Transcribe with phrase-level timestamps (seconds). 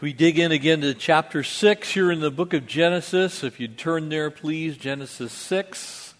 [0.00, 3.42] We dig in again to chapter 6 here in the book of Genesis.
[3.42, 6.14] If you'd turn there, please, Genesis 6.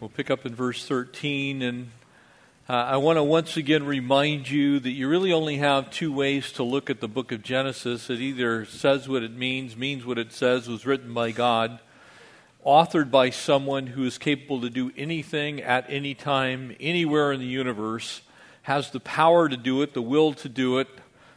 [0.00, 1.60] We'll pick up in verse 13.
[1.60, 1.90] And
[2.70, 6.50] uh, I want to once again remind you that you really only have two ways
[6.52, 8.08] to look at the book of Genesis.
[8.08, 11.80] It either says what it means, means what it says, was written by God,
[12.64, 17.46] authored by someone who is capable to do anything at any time, anywhere in the
[17.46, 18.22] universe,
[18.62, 20.88] has the power to do it, the will to do it,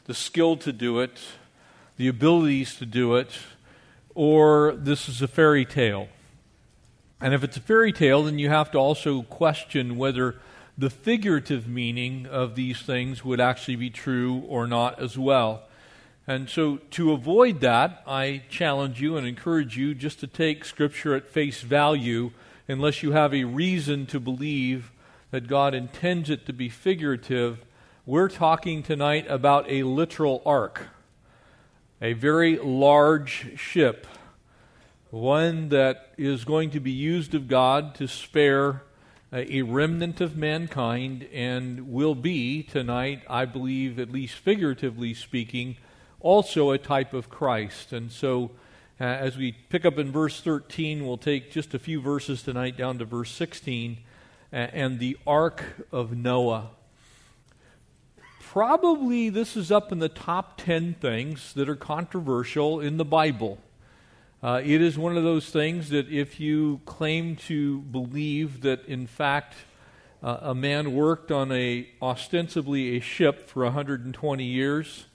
[0.05, 1.19] the skill to do it
[1.99, 3.29] the abilities to do it,
[4.15, 6.07] or this is a fairy tale.
[7.19, 10.37] And if it's a fairy tale, then you have to also question whether
[10.77, 15.63] the figurative meaning of these things would actually be true or not as well.
[16.25, 21.15] And so, to avoid that, I challenge you and encourage you just to take Scripture
[21.15, 22.31] at face value
[22.69, 24.93] unless you have a reason to believe
[25.31, 27.65] that God intends it to be figurative.
[28.05, 30.87] We're talking tonight about a literal ark
[32.01, 34.07] a very large ship,
[35.09, 38.83] one that is going to be used of God to spare
[39.31, 45.77] a remnant of mankind and will be tonight, I believe, at least figuratively speaking,
[46.19, 47.93] also a type of Christ.
[47.93, 48.51] And so,
[48.99, 52.75] uh, as we pick up in verse 13, we'll take just a few verses tonight
[52.75, 53.97] down to verse 16
[54.51, 56.71] uh, and the Ark of Noah
[58.51, 63.59] probably this is up in the top 10 things that are controversial in the Bible.
[64.41, 69.05] Uh, it is one of those things that if you claim to believe that, in
[69.05, 69.53] fact,
[70.23, 75.05] uh, a man worked on a ostensibly a ship for 120 years,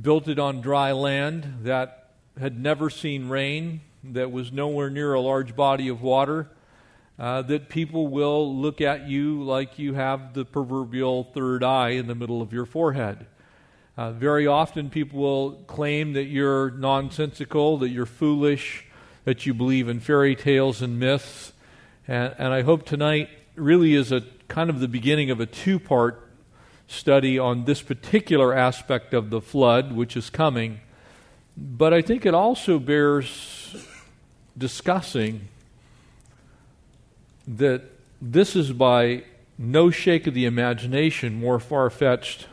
[0.00, 5.20] built it on dry land that had never seen rain, that was nowhere near a
[5.20, 6.48] large body of water,
[7.20, 12.06] uh, that people will look at you like you have the proverbial third eye in
[12.06, 13.26] the middle of your forehead.
[13.94, 18.86] Uh, very often, people will claim that you're nonsensical, that you're foolish,
[19.24, 21.52] that you believe in fairy tales and myths.
[22.08, 25.78] And, and I hope tonight really is a kind of the beginning of a two
[25.78, 26.26] part
[26.88, 30.80] study on this particular aspect of the flood, which is coming.
[31.54, 33.76] But I think it also bears
[34.56, 35.48] discussing
[37.46, 37.82] that
[38.20, 39.24] this is by
[39.58, 42.46] no shake of the imagination more far fetched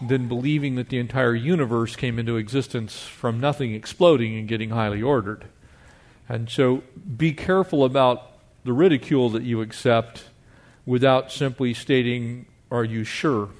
[0.00, 5.00] than believing that the entire universe came into existence from nothing exploding and getting highly
[5.00, 5.44] ordered.
[6.28, 6.82] And so
[7.16, 8.32] be careful about
[8.64, 10.24] the ridicule that you accept
[10.86, 13.50] without simply stating, Are you sure?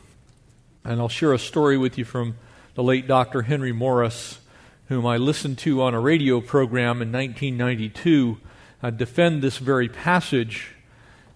[0.84, 2.36] And I'll share a story with you from
[2.74, 3.42] the late Dr.
[3.42, 4.40] Henry Morris,
[4.88, 8.38] whom I listened to on a radio program in 1992
[8.82, 10.74] uh, defend this very passage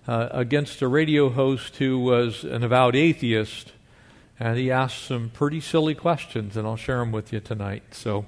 [0.09, 3.73] uh, against a radio host who was an avowed atheist.
[4.39, 7.95] And he asked some pretty silly questions, and I'll share them with you tonight.
[7.95, 8.27] So,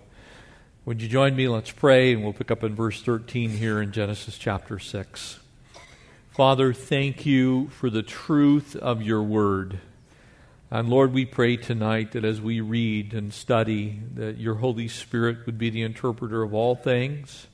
[0.86, 1.48] would you join me?
[1.48, 5.38] Let's pray, and we'll pick up in verse 13 here in Genesis chapter 6.
[6.30, 9.80] Father, thank you for the truth of your word.
[10.70, 15.44] And Lord, we pray tonight that as we read and study, that your Holy Spirit
[15.44, 17.48] would be the interpreter of all things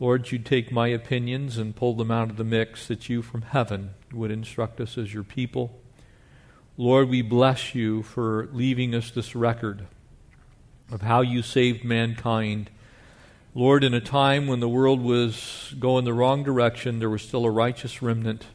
[0.00, 3.42] Lord, you'd take my opinions and pull them out of the mix, that you from
[3.42, 5.80] heaven would instruct us as your people.
[6.76, 9.86] Lord, we bless you for leaving us this record
[10.92, 12.70] of how you saved mankind.
[13.54, 17.44] Lord, in a time when the world was going the wrong direction, there was still
[17.44, 18.46] a righteous remnant,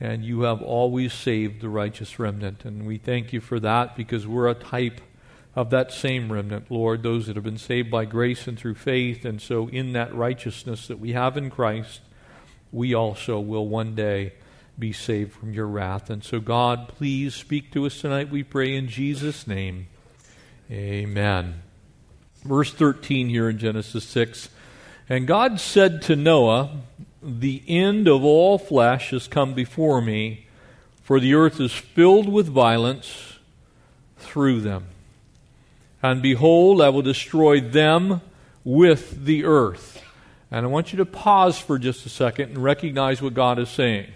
[0.00, 2.64] and you have always saved the righteous remnant.
[2.64, 5.02] And we thank you for that because we're a type
[5.54, 9.24] of that same remnant, Lord, those that have been saved by grace and through faith.
[9.24, 12.00] And so, in that righteousness that we have in Christ,
[12.70, 14.34] we also will one day
[14.78, 16.08] be saved from your wrath.
[16.08, 19.88] And so, God, please speak to us tonight, we pray in Jesus' name.
[20.70, 21.62] Amen.
[22.44, 24.48] Verse 13 here in Genesis 6
[25.08, 26.78] And God said to Noah,
[27.20, 30.46] The end of all flesh has come before me,
[31.02, 33.38] for the earth is filled with violence
[34.16, 34.86] through them.
[36.02, 38.20] And behold, I will destroy them
[38.64, 40.02] with the earth.
[40.50, 43.68] And I want you to pause for just a second and recognize what God is
[43.68, 44.08] saying.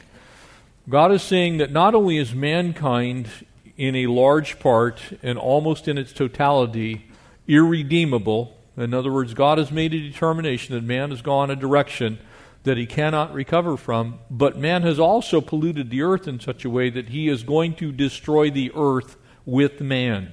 [0.89, 3.29] God is saying that not only is mankind
[3.77, 7.07] in a large part and almost in its totality
[7.47, 12.19] irredeemable, in other words, God has made a determination that man has gone a direction
[12.65, 16.71] that he cannot recover from, but man has also polluted the earth in such a
[16.71, 20.33] way that he is going to destroy the earth with man.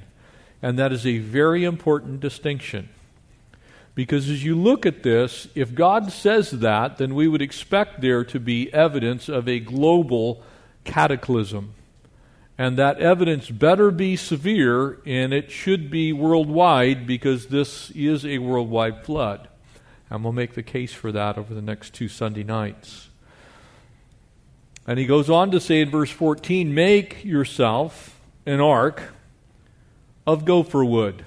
[0.61, 2.89] And that is a very important distinction.
[3.93, 8.23] Because as you look at this, if God says that, then we would expect there
[8.25, 10.43] to be evidence of a global
[10.85, 11.73] cataclysm.
[12.57, 18.37] And that evidence better be severe, and it should be worldwide because this is a
[18.37, 19.47] worldwide flood.
[20.09, 23.09] And we'll make the case for that over the next two Sunday nights.
[24.85, 29.13] And he goes on to say in verse 14 Make yourself an ark
[30.31, 31.25] of gopher wood.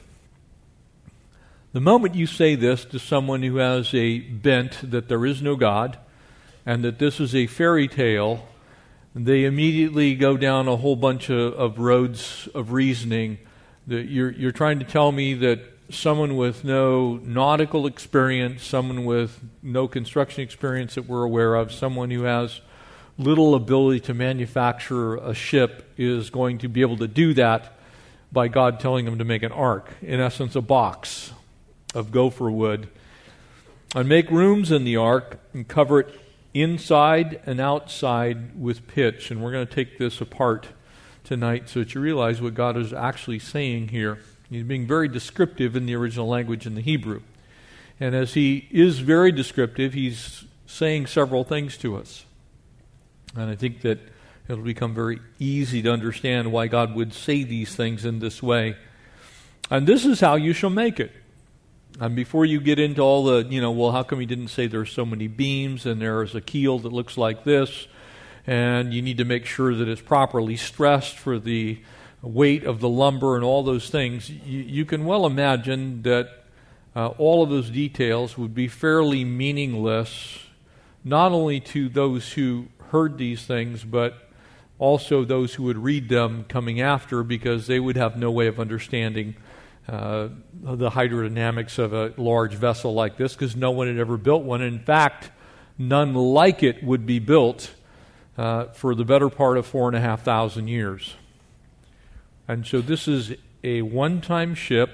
[1.75, 5.57] The moment you say this to someone who has a bent that there is no
[5.57, 5.99] God
[6.65, 8.49] and that this is a fairy tale,
[9.15, 13.39] they immediately go down a whole bunch of, of roads of reasoning.
[13.87, 15.61] That you're, you're trying to tell me that
[15.91, 22.11] someone with no nautical experience, someone with no construction experience that we're aware of, someone
[22.11, 22.63] who has
[23.19, 27.74] little ability to manufacture a ship is going to be able to do that
[28.35, 31.33] by God telling them to make an ark, in essence, a box
[31.95, 32.89] of gopher wood,
[33.95, 36.21] and make rooms in the ark and cover it
[36.53, 39.31] inside and outside with pitch.
[39.31, 40.69] And we're going to take this apart
[41.23, 44.19] tonight so that you realize what God is actually saying here.
[44.51, 47.23] He's being very descriptive in the original language in the Hebrew.
[47.99, 52.25] And as he is very descriptive, he's saying several things to us.
[53.37, 54.01] And I think that
[54.49, 58.77] it'll become very easy to understand why God would say these things in this way.
[59.71, 61.13] And this is how you shall make it.
[62.01, 64.67] And before you get into all the, you know, well, how come he didn't say
[64.67, 67.87] there's so many beams and there's a keel that looks like this,
[68.47, 71.81] and you need to make sure that it's properly stressed for the
[72.25, 76.45] weight of the lumber and all those things, you, you can well imagine that
[76.97, 80.41] uh, all of those details would be fairly meaningless,
[81.03, 84.24] not only to those who heard these things, but
[84.79, 88.59] also those who would read them coming after, because they would have no way of
[88.59, 89.37] understanding
[89.89, 90.29] uh,
[90.63, 94.63] the hydrodynamics of a large vessel like this because no one had ever built one.
[94.63, 95.31] In fact,
[95.77, 97.75] none like it would be built
[98.39, 101.15] uh, for the better part of four and a half thousand years.
[102.49, 104.91] And so this is a one time ship.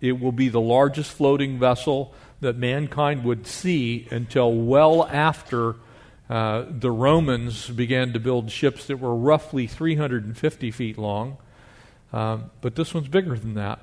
[0.00, 5.76] It will be the largest floating vessel that mankind would see until well after
[6.32, 11.36] uh, the Romans began to build ships that were roughly 350 feet long.
[12.10, 13.80] Um, but this one's bigger than that.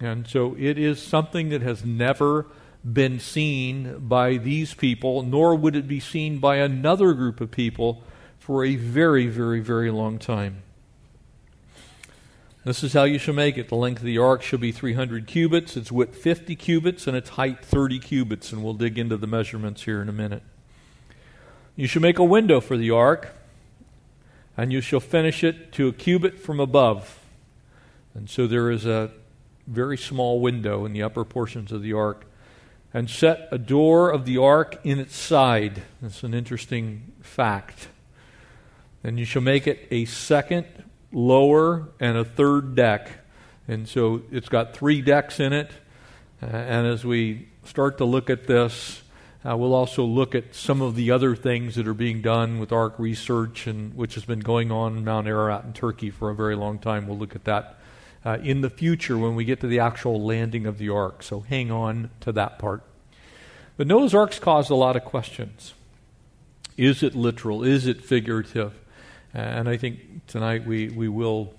[0.00, 2.46] And so it is something that has never
[2.84, 8.02] been seen by these people, nor would it be seen by another group of people
[8.40, 10.64] for a very, very, very long time.
[12.64, 13.68] This is how you shall make it.
[13.68, 17.30] The length of the ark shall be 300 cubits, its width 50 cubits, and its
[17.30, 18.52] height 30 cubits.
[18.52, 20.42] And we'll dig into the measurements here in a minute.
[21.80, 23.34] You shall make a window for the ark,
[24.54, 27.18] and you shall finish it to a cubit from above.
[28.12, 29.12] And so there is a
[29.66, 32.26] very small window in the upper portions of the ark,
[32.92, 35.82] and set a door of the ark in its side.
[36.02, 37.88] That's an interesting fact.
[39.02, 40.66] And you shall make it a second,
[41.12, 43.10] lower, and a third deck.
[43.66, 45.70] And so it's got three decks in it.
[46.42, 49.00] Uh, and as we start to look at this,
[49.48, 52.72] uh, we'll also look at some of the other things that are being done with
[52.72, 56.34] ARK research, and which has been going on in Mount Ararat in Turkey for a
[56.34, 57.06] very long time.
[57.06, 57.78] We'll look at that
[58.24, 61.22] uh, in the future when we get to the actual landing of the ark.
[61.22, 62.82] So hang on to that part.
[63.78, 65.72] But Noah's arks caused a lot of questions.
[66.76, 67.62] Is it literal?
[67.62, 68.74] Is it figurative?
[69.32, 71.54] And I think tonight we, we will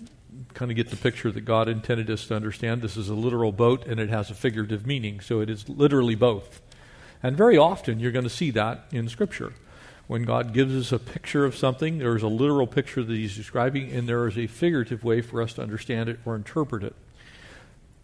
[0.53, 2.81] kind of get the picture that God intended us to understand.
[2.81, 5.19] This is a literal boat and it has a figurative meaning.
[5.19, 6.61] So it is literally both.
[7.23, 9.53] And very often you're going to see that in Scripture.
[10.07, 13.91] When God gives us a picture of something, there's a literal picture that He's describing,
[13.91, 16.95] and there is a figurative way for us to understand it or interpret it.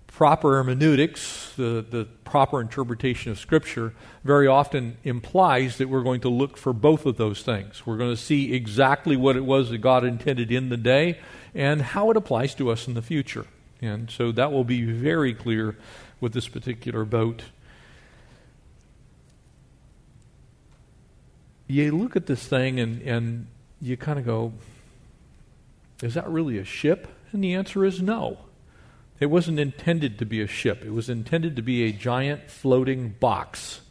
[0.07, 3.93] Proper hermeneutics, the, the proper interpretation of Scripture,
[4.23, 7.85] very often implies that we're going to look for both of those things.
[7.85, 11.19] We're going to see exactly what it was that God intended in the day
[11.53, 13.45] and how it applies to us in the future.
[13.81, 15.77] And so that will be very clear
[16.19, 17.43] with this particular boat.
[21.67, 23.47] You look at this thing and, and
[23.81, 24.53] you kind of go,
[26.01, 27.07] is that really a ship?
[27.31, 28.37] And the answer is no.
[29.19, 33.09] It wasn't intended to be a ship, it was intended to be a giant floating
[33.19, 33.81] box.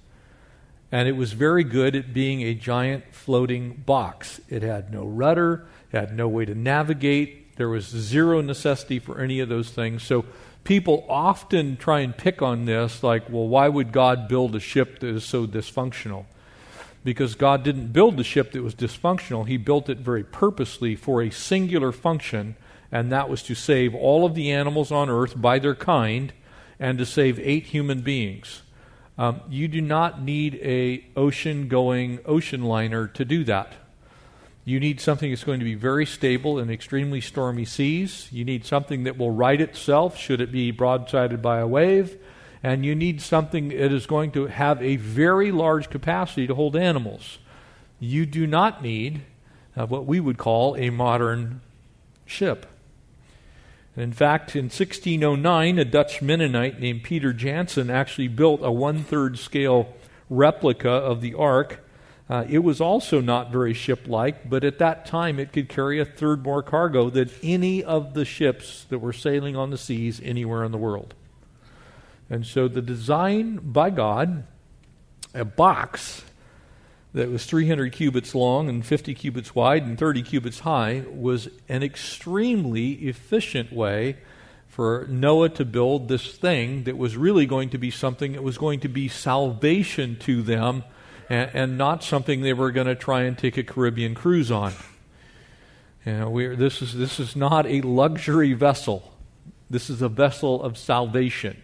[0.92, 4.40] And it was very good at being a giant floating box.
[4.48, 9.20] It had no rudder, it had no way to navigate, there was zero necessity for
[9.20, 10.04] any of those things.
[10.04, 10.24] So
[10.62, 15.00] people often try and pick on this, like, well, why would God build a ship
[15.00, 16.26] that is so dysfunctional?
[17.06, 19.46] Because God didn't build the ship that was dysfunctional.
[19.46, 22.56] He built it very purposely for a singular function,
[22.90, 26.32] and that was to save all of the animals on earth by their kind
[26.80, 28.62] and to save eight human beings.
[29.16, 33.74] Um, you do not need a ocean going ocean liner to do that.
[34.64, 38.26] You need something that's going to be very stable in extremely stormy seas.
[38.32, 42.18] You need something that will right itself should it be broadsided by a wave.
[42.62, 46.76] And you need something that is going to have a very large capacity to hold
[46.76, 47.38] animals.
[48.00, 49.22] You do not need
[49.76, 51.60] uh, what we would call a modern
[52.24, 52.66] ship.
[53.96, 59.38] In fact, in 1609, a Dutch Mennonite named Peter Jansen actually built a one third
[59.38, 59.94] scale
[60.28, 61.82] replica of the ark.
[62.28, 65.98] Uh, it was also not very ship like, but at that time it could carry
[65.98, 70.20] a third more cargo than any of the ships that were sailing on the seas
[70.22, 71.14] anywhere in the world.
[72.28, 74.44] And so the design by God,
[75.34, 76.22] a box
[77.12, 81.82] that was 300 cubits long and 50 cubits wide and 30 cubits high was an
[81.82, 84.16] extremely efficient way
[84.68, 88.58] for Noah to build this thing that was really going to be something that was
[88.58, 90.84] going to be salvation to them
[91.30, 94.74] and, and not something they were going to try and take a Caribbean cruise on.
[96.04, 99.14] You know, this, is, this is not a luxury vessel.
[99.70, 101.62] This is a vessel of salvation.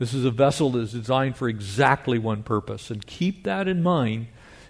[0.00, 2.90] This is a vessel that is designed for exactly one purpose.
[2.90, 4.28] And keep that in mind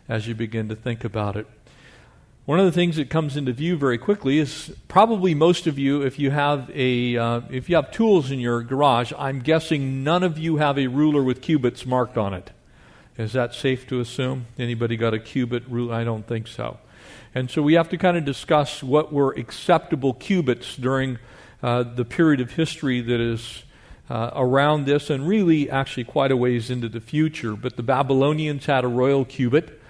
[0.08, 1.46] as you begin to think about it.
[2.46, 6.02] One of the things that comes into view very quickly is probably most of you,
[6.02, 10.24] if you have a, uh, if you have tools in your garage, I'm guessing none
[10.24, 12.50] of you have a ruler with cubits marked on it.
[13.16, 14.46] Is that safe to assume?
[14.58, 15.94] Anybody got a cubit ruler?
[15.94, 16.78] I don't think so.
[17.36, 21.20] And so we have to kind of discuss what were acceptable cubits during
[21.62, 23.62] uh, the period of history that is
[24.10, 27.54] uh, around this, and really actually quite a ways into the future.
[27.54, 29.80] But the Babylonians had a royal cubit.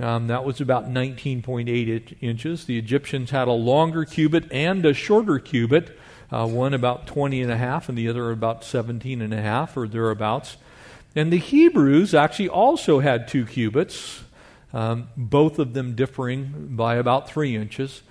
[0.00, 2.64] Um, that was about 19.8 inches.
[2.64, 5.96] The Egyptians had a longer cubit and a shorter cubit,
[6.30, 9.76] uh, one about 20 and a half and the other about 17 and a half
[9.76, 10.56] or thereabouts.
[11.14, 14.22] And the Hebrews actually also had two cubits,
[14.72, 18.02] um, both of them differing by about three inches.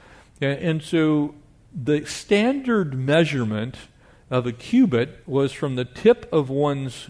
[0.41, 1.35] And, and so
[1.73, 3.75] the standard measurement
[4.29, 7.09] of a cubit was from the tip of one's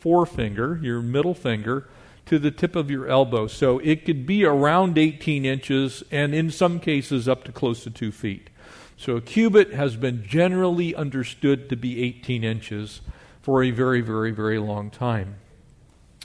[0.00, 1.88] forefinger, your middle finger,
[2.26, 3.46] to the tip of your elbow.
[3.46, 7.90] So it could be around 18 inches and in some cases up to close to
[7.90, 8.50] two feet.
[8.96, 13.00] So a cubit has been generally understood to be 18 inches
[13.40, 15.36] for a very, very, very long time.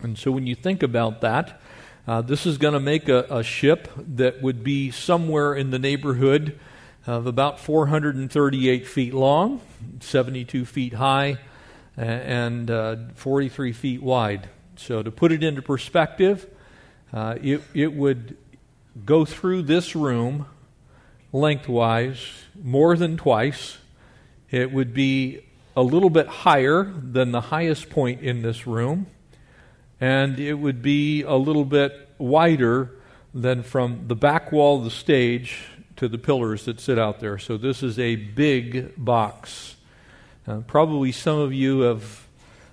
[0.03, 1.59] And so when you think about that,
[2.07, 5.79] uh, this is going to make a, a, ship that would be somewhere in the
[5.79, 6.57] neighborhood
[7.07, 9.61] of about 438 feet long,
[10.01, 11.39] 72 feet high,
[11.95, 14.49] and uh, 43 feet wide.
[14.75, 16.45] So, to put it into perspective,
[17.13, 18.37] uh, it, it would
[19.05, 20.45] go through this room
[21.31, 22.27] lengthwise
[22.61, 23.77] more than twice.
[24.51, 25.41] It would be
[25.75, 29.07] a little bit higher than the highest point in this room,
[30.01, 32.91] and it would be a little bit wider
[33.33, 35.63] than from the back wall of the stage
[35.97, 37.37] to the pillars that sit out there.
[37.37, 39.75] So, this is a big box.
[40.47, 42.27] Uh, probably some of you have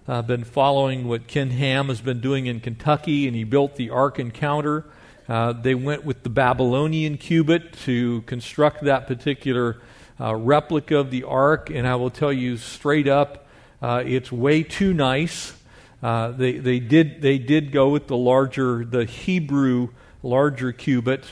[0.07, 3.91] uh, been following what Ken Ham has been doing in Kentucky, and he built the
[3.91, 4.85] Ark Encounter.
[5.29, 9.81] Uh, they went with the Babylonian cubit to construct that particular
[10.21, 13.47] uh, replica of the Ark, and I will tell you straight up,
[13.81, 15.55] uh, it's way too nice.
[16.03, 19.89] Uh, they, they, did, they did go with the larger, the Hebrew
[20.23, 21.25] larger cubit,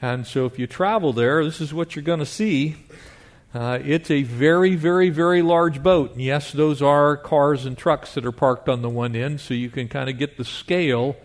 [0.00, 2.76] and so if you travel there, this is what you're going to see.
[3.54, 6.12] Uh, it's a very, very, very large boat.
[6.12, 9.54] And yes, those are cars and trucks that are parked on the one end, so
[9.54, 11.16] you can kind of get the scale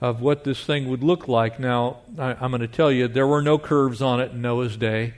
[0.00, 1.60] of what this thing would look like.
[1.60, 4.76] Now, I, am going to tell you, there were no curves on it in Noah's
[4.76, 5.14] day.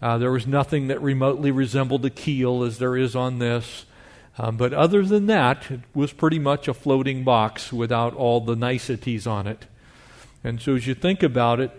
[0.00, 3.84] Uh, there was nothing that remotely resembled a keel as there is on this.
[4.36, 8.56] Um, but other than that, it was pretty much a floating box without all the
[8.56, 9.66] niceties on it.
[10.42, 11.70] And so as you think about it,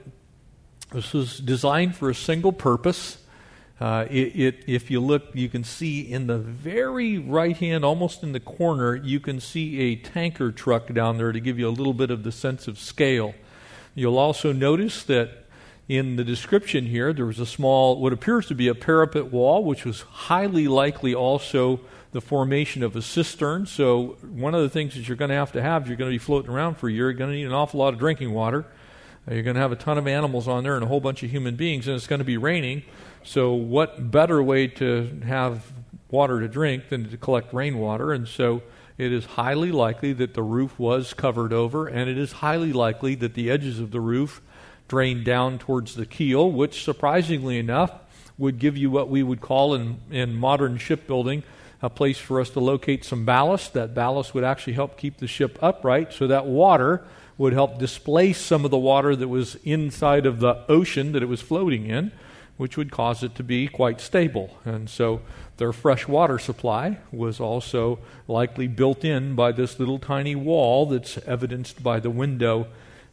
[0.91, 3.17] this was designed for a single purpose.
[3.79, 8.23] Uh, it, it, if you look, you can see in the very right hand, almost
[8.23, 11.69] in the corner, you can see a tanker truck down there to give you a
[11.69, 13.35] little bit of the sense of scale.
[13.93, 15.45] You'll also notice that
[15.87, 19.63] in the description here, there was a small, what appears to be a parapet wall,
[19.63, 23.65] which was highly likely also the formation of a cistern.
[23.65, 26.15] So, one of the things that you're going to have to have, you're going to
[26.15, 28.33] be floating around for a year, you're going to need an awful lot of drinking
[28.33, 28.65] water.
[29.29, 31.31] You're going to have a ton of animals on there and a whole bunch of
[31.31, 32.83] human beings, and it's going to be raining.
[33.23, 35.71] So, what better way to have
[36.11, 38.13] water to drink than to collect rainwater?
[38.13, 38.61] And so,
[38.99, 43.15] it is highly likely that the roof was covered over, and it is highly likely
[43.15, 44.41] that the edges of the roof
[44.87, 47.91] drained down towards the keel, which, surprisingly enough,
[48.37, 51.41] would give you what we would call in, in modern shipbuilding
[51.81, 53.73] a place for us to locate some ballast.
[53.73, 57.03] That ballast would actually help keep the ship upright so that water
[57.37, 61.27] would help displace some of the water that was inside of the ocean that it
[61.27, 62.11] was floating in,
[62.57, 64.57] which would cause it to be quite stable.
[64.63, 65.21] And so
[65.57, 71.17] their fresh water supply was also likely built in by this little tiny wall that's
[71.19, 72.67] evidenced by the window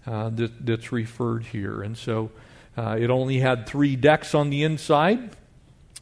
[0.07, 1.83] uh, that, that's referred here.
[1.83, 2.31] And so
[2.76, 5.37] uh, it only had three decks on the inside.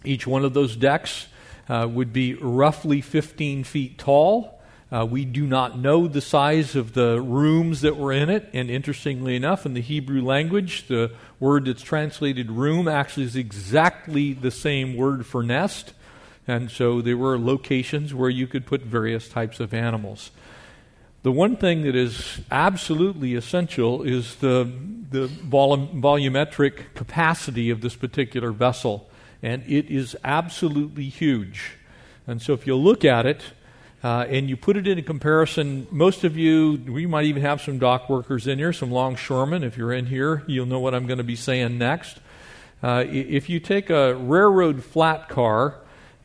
[0.04, 1.26] Each one of those decks
[1.68, 4.59] uh, would be roughly 15 feet tall.
[4.92, 8.68] Uh, we do not know the size of the rooms that were in it, and
[8.68, 14.50] interestingly enough, in the Hebrew language, the word that's translated room actually is exactly the
[14.50, 15.92] same word for nest.
[16.48, 20.32] And so there were locations where you could put various types of animals.
[21.22, 24.68] The one thing that is absolutely essential is the,
[25.10, 29.08] the volumetric capacity of this particular vessel,
[29.40, 31.76] and it is absolutely huge.
[32.26, 33.42] And so if you look at it,
[34.02, 37.60] uh, and you put it in a comparison, most of you, we might even have
[37.60, 39.62] some dock workers in here, some longshoremen.
[39.62, 42.18] If you're in here, you'll know what I'm going to be saying next.
[42.82, 45.74] Uh, if you take a railroad flat car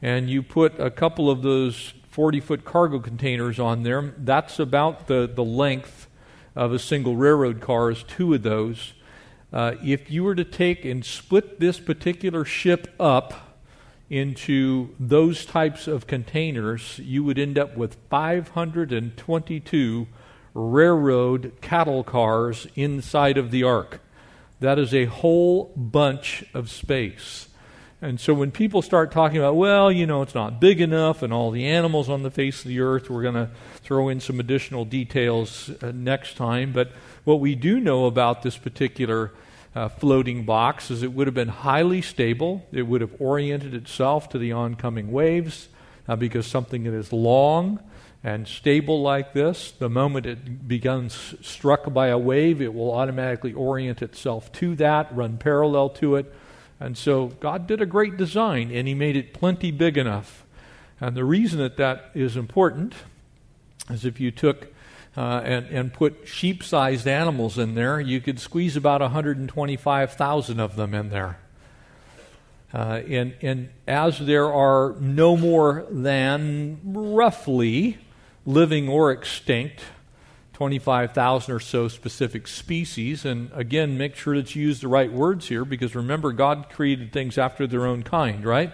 [0.02, 5.08] and you put a couple of those 40 foot cargo containers on there, that's about
[5.08, 6.08] the, the length
[6.56, 8.94] of a single railroad car, is two of those.
[9.52, 13.55] Uh, if you were to take and split this particular ship up,
[14.10, 20.08] into those types of containers, you would end up with 522
[20.54, 24.00] railroad cattle cars inside of the ark.
[24.60, 27.50] That is a whole bunch of space.
[28.02, 31.34] And so when people start talking about, well, you know, it's not big enough and
[31.34, 34.40] all the animals on the face of the earth, we're going to throw in some
[34.40, 36.72] additional details uh, next time.
[36.72, 36.92] But
[37.24, 39.32] what we do know about this particular
[39.76, 42.66] uh, floating box is it would have been highly stable.
[42.72, 45.68] It would have oriented itself to the oncoming waves
[46.08, 47.80] uh, because something that is long
[48.24, 53.54] and stable like this, the moment it becomes struck by a wave, it will automatically
[53.54, 56.34] orient itself to that, run parallel to it.
[56.80, 60.44] And so God did a great design and He made it plenty big enough.
[61.00, 62.96] And the reason that that is important
[63.92, 64.74] is if you took
[65.18, 70.76] uh, and, and put sheep sized animals in there, you could squeeze about 125,000 of
[70.76, 71.38] them in there.
[72.74, 77.98] Uh, and, and as there are no more than roughly
[78.46, 79.82] living or extinct
[80.54, 85.48] 25,000 or so specific species, and again, make sure that you use the right words
[85.48, 88.74] here because remember, God created things after their own kind, right?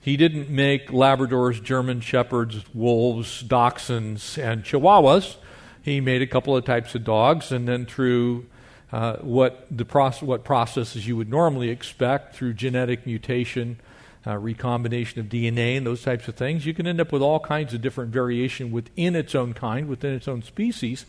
[0.00, 5.36] He didn't make Labradors, German Shepherds, wolves, dachshunds, and Chihuahuas
[5.82, 8.46] he made a couple of types of dogs, and then through
[8.92, 13.80] uh, what the process, what processes you would normally expect through genetic mutation,
[14.26, 17.40] uh, recombination of DNA, and those types of things, you can end up with all
[17.40, 21.04] kinds of different variation within its own kind, within its own species.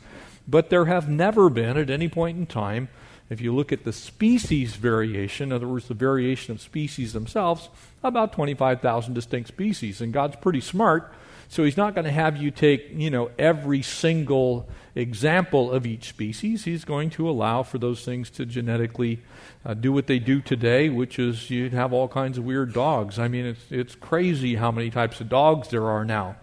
[0.47, 2.89] But there have never been, at any point in time,
[3.29, 7.69] if you look at the species variation, in other words, the variation of species themselves,
[8.03, 10.01] about 25,000 distinct species.
[10.01, 11.13] And God's pretty smart
[11.53, 16.09] so he's not going to have you take, you know, every single example of each
[16.09, 16.63] species.
[16.63, 19.19] He's going to allow for those things to genetically
[19.63, 23.19] uh, do what they do today, which is you'd have all kinds of weird dogs.
[23.19, 26.37] I mean, it's it's crazy how many types of dogs there are now.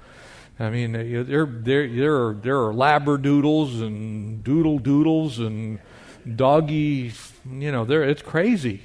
[0.61, 5.81] I mean, uh, there there there are there are labradoodles and doodle doodles and
[6.37, 7.13] doggy.
[7.51, 8.85] You know, it's crazy.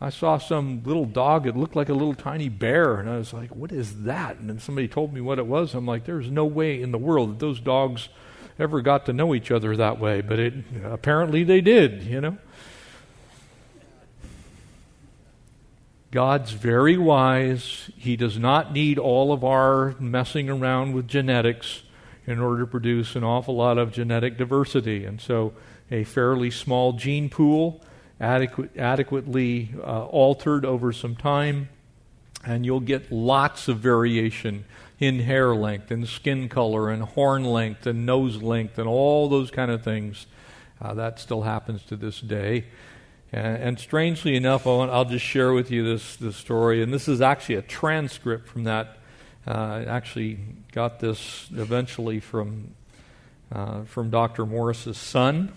[0.00, 3.32] I saw some little dog that looked like a little tiny bear, and I was
[3.32, 4.38] like, what is that?
[4.38, 5.74] And then somebody told me what it was.
[5.74, 8.08] I'm like, there's no way in the world that those dogs
[8.60, 12.38] ever got to know each other that way, but it apparently they did, you know.
[16.10, 17.90] God's very wise.
[17.96, 21.82] He does not need all of our messing around with genetics
[22.24, 25.04] in order to produce an awful lot of genetic diversity.
[25.04, 25.54] And so,
[25.90, 27.82] a fairly small gene pool
[28.20, 31.68] adequate, adequately uh, altered over some time,
[32.44, 34.64] and you'll get lots of variation
[34.98, 39.50] in hair length and skin color and horn length and nose length and all those
[39.50, 40.26] kind of things.
[40.80, 42.64] Uh, that still happens to this day.
[43.32, 46.82] And, and strangely enough, I'll, I'll, just share with you this, this story.
[46.82, 48.98] And this is actually a transcript from that.
[49.46, 50.38] Uh, I actually
[50.72, 52.74] got this eventually from,
[53.52, 54.46] uh, from Dr.
[54.46, 55.52] Morris's son.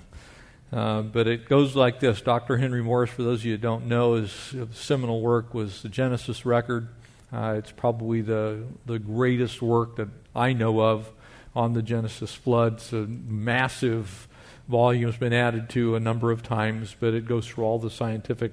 [0.72, 2.58] Uh, but it goes like this Dr.
[2.58, 6.46] Henry Morris, for those of you who don't know, his seminal work was the Genesis
[6.46, 6.88] record.
[7.34, 11.10] Uh, it's probably the, the greatest work that I know of
[11.56, 12.74] on the Genesis flood.
[12.74, 14.28] It's a massive
[14.70, 17.90] volume, has been added to a number of times, but it goes through all the
[17.90, 18.52] scientific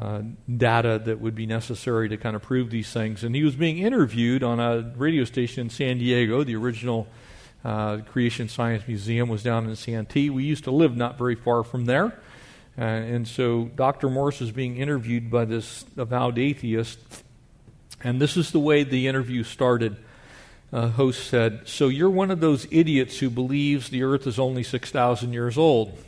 [0.00, 0.22] uh,
[0.54, 3.24] data that would be necessary to kind of prove these things.
[3.24, 7.06] And he was being interviewed on a radio station in San Diego, the original
[7.64, 10.30] Uh, Creation Science Museum was down in Santee.
[10.30, 12.18] We used to live not very far from there.
[12.78, 14.10] Uh, and so Dr.
[14.10, 16.98] Morris is being interviewed by this avowed atheist.
[18.04, 19.96] And this is the way the interview started.
[20.72, 24.62] Uh, host said, So you're one of those idiots who believes the earth is only
[24.62, 25.98] 6,000 years old.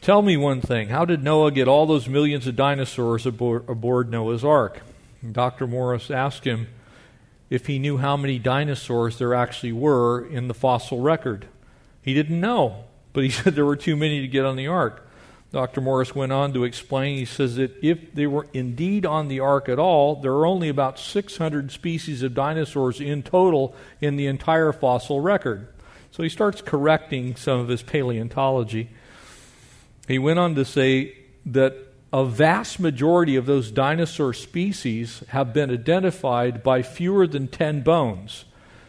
[0.00, 0.88] Tell me one thing.
[0.88, 4.82] How did Noah get all those millions of dinosaurs aboard, aboard Noah's Ark?
[5.20, 5.66] And Dr.
[5.66, 6.68] Morris asked him
[7.50, 11.46] if he knew how many dinosaurs there actually were in the fossil record.
[12.02, 15.02] He didn't know, but he said there were too many to get on the ark.
[15.52, 15.80] Dr.
[15.80, 19.68] Morris went on to explain, he says that if they were indeed on the ark
[19.68, 24.72] at all, there are only about 600 species of dinosaurs in total in the entire
[24.72, 25.68] fossil record.
[26.10, 28.90] So he starts correcting some of his paleontology.
[30.08, 31.85] He went on to say that
[32.16, 38.46] a vast majority of those dinosaur species have been identified by fewer than 10 bones.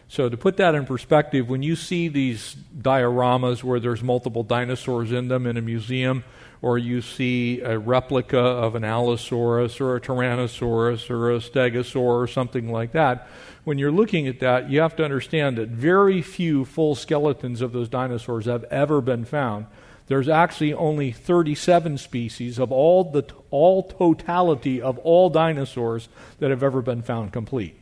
[0.07, 5.11] So, to put that in perspective, when you see these dioramas where there's multiple dinosaurs
[5.11, 6.23] in them in a museum,
[6.61, 12.27] or you see a replica of an Allosaurus or a Tyrannosaurus or a Stegosaur or
[12.27, 13.27] something like that,
[13.65, 17.73] when you're looking at that, you have to understand that very few full skeletons of
[17.73, 19.65] those dinosaurs have ever been found.
[20.07, 26.07] There's actually only 37 species of all the all totality of all dinosaurs
[26.39, 27.77] that have ever been found complete.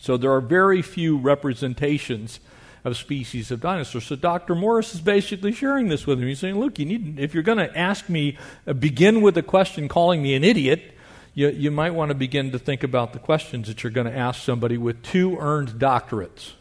[0.00, 2.40] So there are very few representations
[2.84, 4.04] of species of dinosaurs.
[4.04, 4.54] So Dr.
[4.54, 6.28] Morris is basically sharing this with me.
[6.28, 9.42] He's saying, look, you need, if you're going to ask me, uh, begin with a
[9.42, 10.94] question calling me an idiot,
[11.34, 14.16] you, you might want to begin to think about the questions that you're going to
[14.16, 16.52] ask somebody with two earned doctorates.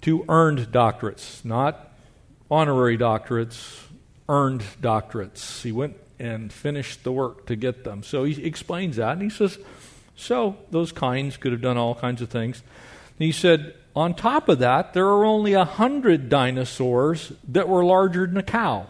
[0.00, 1.95] Two earned doctorates, not
[2.50, 3.84] honorary doctorates,
[4.28, 5.62] earned doctorates.
[5.62, 8.02] He went and finished the work to get them.
[8.02, 9.58] So he explains that, and he says,
[10.14, 12.62] so those kinds could have done all kinds of things.
[13.18, 17.84] And he said, on top of that, there are only a hundred dinosaurs that were
[17.84, 18.86] larger than a cow.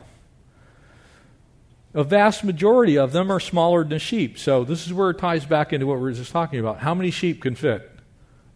[1.95, 4.39] A vast majority of them are smaller than a sheep.
[4.39, 6.81] So this is where it ties back into what we were just talking about.
[6.81, 7.91] How many sheep can fit?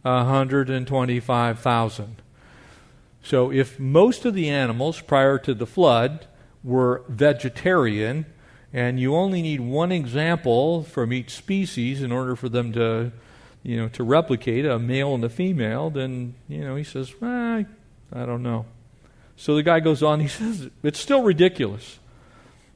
[0.02, 2.16] 125,000.
[3.22, 6.26] So if most of the animals prior to the flood
[6.64, 8.26] were vegetarian,
[8.72, 13.12] and you only need one example from each species in order for them to
[13.62, 17.66] you know, to replicate a male and a female, then, you know, he says, I,
[18.12, 18.66] I don't know.
[19.36, 21.98] So the guy goes on, he says, it's still ridiculous.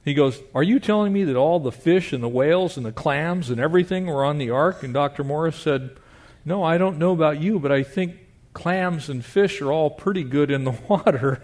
[0.05, 2.93] He goes, Are you telling me that all the fish and the whales and the
[2.93, 4.83] clams and everything were on the ark?
[4.83, 5.25] And Dr.
[5.25, 5.97] Morris said,
[6.45, 8.17] No, I don't know about you, but I think
[8.55, 11.43] clams and fish are all pretty good in the water.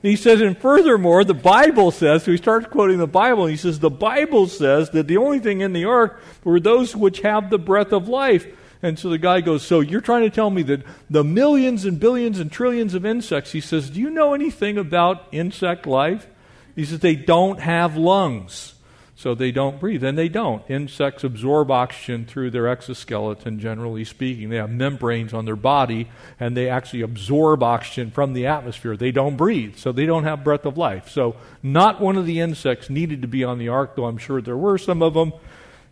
[0.00, 3.56] He says, and furthermore, the Bible says, so he starts quoting the Bible, and he
[3.56, 7.50] says, the Bible says that the only thing in the ark were those which have
[7.50, 8.46] the breath of life.
[8.80, 11.98] And so the guy goes, So you're trying to tell me that the millions and
[11.98, 16.28] billions and trillions of insects, he says, Do you know anything about insect life?
[16.76, 18.74] He says, They don't have lungs
[19.18, 20.04] so they don't breathe.
[20.04, 20.62] And they don't.
[20.70, 24.48] Insects absorb oxygen through their exoskeleton, generally speaking.
[24.48, 28.96] They have membranes on their body, and they actually absorb oxygen from the atmosphere.
[28.96, 31.08] They don't breathe, so they don't have breath of life.
[31.08, 34.40] So, not one of the insects needed to be on the ark, though I'm sure
[34.40, 35.32] there were some of them,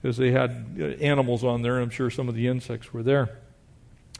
[0.01, 3.03] because they had uh, animals on there, and I'm sure some of the insects were
[3.03, 3.41] there.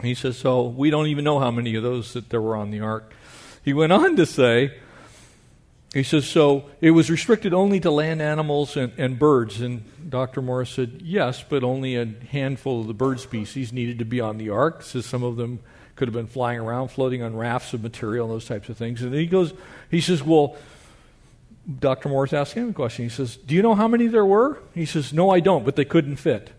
[0.03, 2.73] He says, So we don't even know how many of those that there were on
[2.73, 3.13] the ark.
[3.63, 4.77] He went on to say,
[5.97, 9.61] he says, so it was restricted only to land animals and, and, birds.
[9.61, 10.43] And Dr.
[10.43, 14.37] Morris said, yes, but only a handful of the bird species needed to be on
[14.37, 14.83] the ark.
[14.83, 15.61] Says some of them
[15.95, 19.01] could have been flying around, floating on rafts of material, and those types of things.
[19.01, 19.55] And he goes,
[19.91, 20.57] he says, well,
[21.81, 22.11] Dr.
[22.11, 23.07] Morris asked him a question.
[23.07, 24.59] He says, do you know how many there were?
[24.75, 26.51] He says, no, I don't, but they couldn't fit.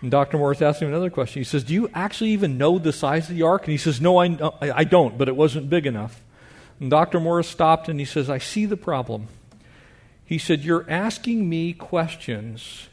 [0.00, 0.36] And Dr.
[0.36, 1.40] Morris asked him another question.
[1.40, 3.62] He says, do you actually even know the size of the ark?
[3.62, 6.22] And he says, no, I, I don't, but it wasn't big enough.
[6.80, 7.20] And Dr.
[7.20, 9.28] Morris stopped and he says, I see the problem.
[10.24, 12.88] He said, You're asking me questions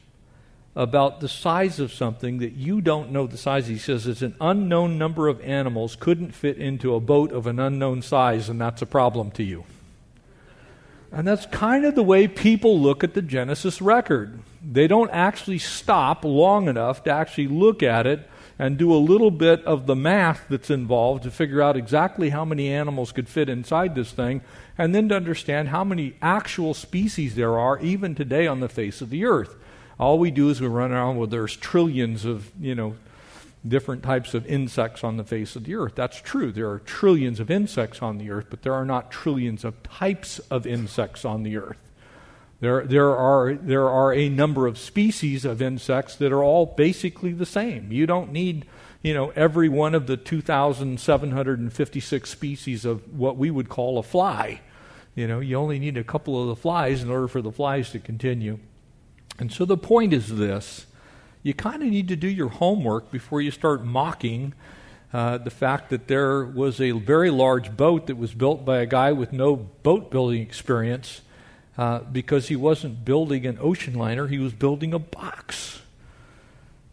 [0.76, 3.66] about the size of something that you don't know the size.
[3.66, 3.70] Of.
[3.70, 7.60] He says it's an unknown number of animals couldn't fit into a boat of an
[7.60, 9.64] unknown size, and that's a problem to you.
[11.12, 14.40] And that's kind of the way people look at the Genesis record.
[14.62, 19.32] They don't actually stop long enough to actually look at it and do a little
[19.32, 23.50] bit of the math that's involved to figure out exactly how many animals could fit
[23.50, 24.42] inside this thing,
[24.78, 29.02] and then to understand how many actual species there are even today on the face
[29.02, 29.56] of the earth.
[30.00, 32.96] All we do is we run around with there's trillions of, you know,
[33.68, 35.96] different types of insects on the face of the earth.
[35.96, 36.52] That's true.
[36.52, 40.40] There are trillions of insects on the earth, but there are not trillions of types
[40.52, 41.78] of insects on the earth.
[42.66, 47.32] There, there, are, there are a number of species of insects that are all basically
[47.32, 47.92] the same.
[47.92, 48.66] You don't need
[49.04, 54.62] you know, every one of the 2,756 species of what we would call a fly.
[55.14, 57.92] You know, you only need a couple of the flies in order for the flies
[57.92, 58.58] to continue.
[59.38, 60.88] And so the point is this
[61.44, 64.56] you kind of need to do your homework before you start mocking
[65.14, 68.88] uh, the fact that there was a very large boat that was built by a
[68.88, 71.22] guy with no boat building experience
[71.78, 75.82] uh, because he wasn't building an ocean liner, he was building a box.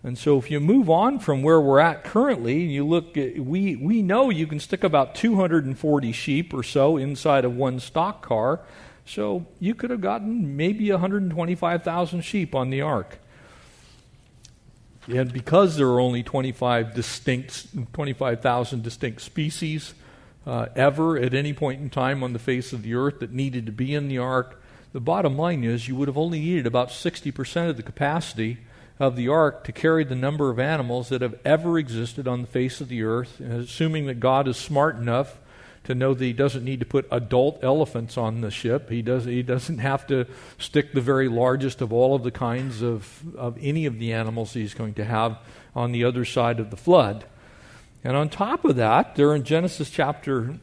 [0.05, 3.39] And so if you move on from where we're at currently, and you look at,
[3.39, 8.21] we, we know you can stick about 240 sheep or so inside of one stock
[8.21, 8.61] car.
[9.07, 13.19] So you could have gotten maybe 125,000 sheep on the ark.
[15.09, 19.95] And because there are only 25 distinct, 25,000 distinct species
[20.47, 23.67] uh, ever at any point in time on the face of the earth that needed
[23.67, 24.62] to be in the ark,
[24.93, 28.59] the bottom line is you would have only needed about 60% of the capacity
[28.99, 32.47] of the ark to carry the number of animals that have ever existed on the
[32.47, 35.41] face of the earth, uh, assuming that God is smart enough
[35.85, 38.89] to know that he doesn't need to put adult elephants on the ship.
[38.89, 40.27] He, does, he doesn't have to
[40.59, 44.53] stick the very largest of all of the kinds of, of any of the animals
[44.53, 45.39] he's going to have
[45.75, 47.25] on the other side of the flood.
[48.05, 50.57] And on top of that, there in Genesis chapter,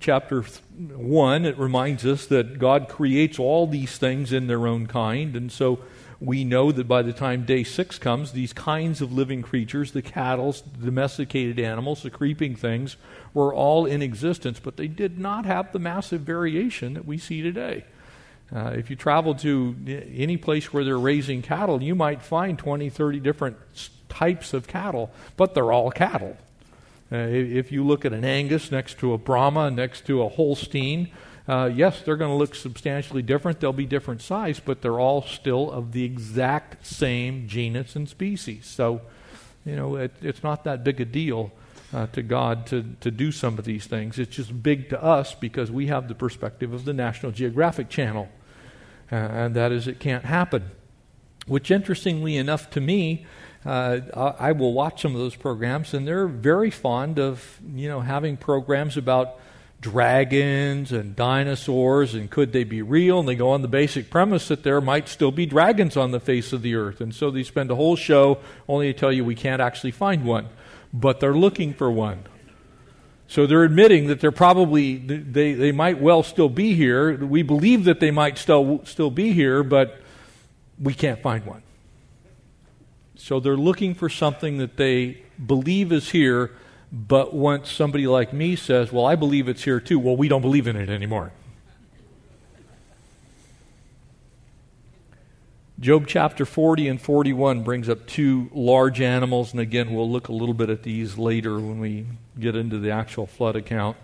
[0.00, 5.36] chapter 1, it reminds us that God creates all these things in their own kind.
[5.36, 5.80] And so
[6.20, 10.00] we know that by the time day six comes, these kinds of living creatures, the
[10.00, 12.96] cattle, the domesticated animals, the creeping things,
[13.34, 17.42] were all in existence, but they did not have the massive variation that we see
[17.42, 17.84] today.
[18.54, 19.76] Uh, if you travel to
[20.14, 23.56] any place where they're raising cattle, you might find 20, 30 different
[24.08, 26.36] types of cattle, but they're all cattle.
[27.12, 31.10] Uh, if you look at an Angus next to a Brahma, next to a Holstein,
[31.48, 33.58] uh, yes, they're going to look substantially different.
[33.58, 38.66] They'll be different size, but they're all still of the exact same genus and species.
[38.66, 39.00] So,
[39.64, 41.50] you know, it, it's not that big a deal
[41.92, 44.18] uh, to God to, to do some of these things.
[44.18, 48.28] It's just big to us because we have the perspective of the National Geographic Channel,
[49.10, 50.70] uh, and that is it can't happen.
[51.46, 53.26] Which, interestingly enough to me,
[53.64, 58.00] uh, I will watch some of those programs, and they're very fond of you know
[58.00, 59.38] having programs about
[59.80, 63.20] dragons and dinosaurs and could they be real?
[63.20, 66.20] And they go on the basic premise that there might still be dragons on the
[66.20, 67.00] face of the earth.
[67.00, 70.24] And so they spend a whole show only to tell you we can't actually find
[70.24, 70.48] one,
[70.92, 72.24] but they're looking for one.
[73.26, 77.16] So they're admitting that they're probably, they, they might well still be here.
[77.16, 80.00] We believe that they might still, still be here, but
[80.80, 81.62] we can't find one.
[83.20, 86.52] So they're looking for something that they believe is here,
[86.90, 90.40] but once somebody like me says, Well, I believe it's here too, well, we don't
[90.40, 91.30] believe in it anymore.
[95.78, 100.32] Job chapter 40 and 41 brings up two large animals, and again, we'll look a
[100.32, 102.06] little bit at these later when we
[102.38, 103.98] get into the actual flood account.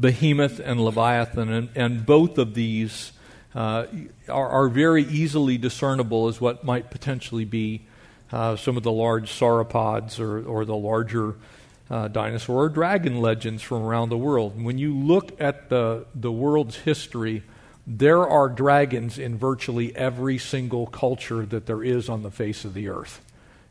[0.00, 3.12] Behemoth and Leviathan, and, and both of these
[3.56, 3.86] uh,
[4.28, 7.80] are, are, very easily discernible as what might potentially be
[8.30, 11.34] uh, some of the large sauropods or, or the larger
[11.88, 14.62] uh, dinosaur or dragon legends from around the world.
[14.62, 17.44] When you look at the, the world's history,
[17.86, 22.74] there are dragons in virtually every single culture that there is on the face of
[22.74, 23.22] the earth.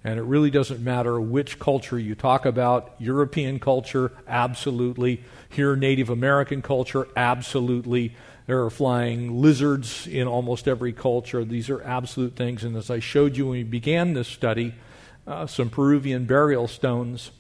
[0.03, 2.95] And it really doesn't matter which culture you talk about.
[2.97, 5.23] European culture, absolutely.
[5.49, 8.15] Here, Native American culture, absolutely.
[8.47, 11.43] There are flying lizards in almost every culture.
[11.43, 12.63] These are absolute things.
[12.63, 14.75] And as I showed you when we began this study,
[15.25, 17.31] uh, some Peruvian burial stones,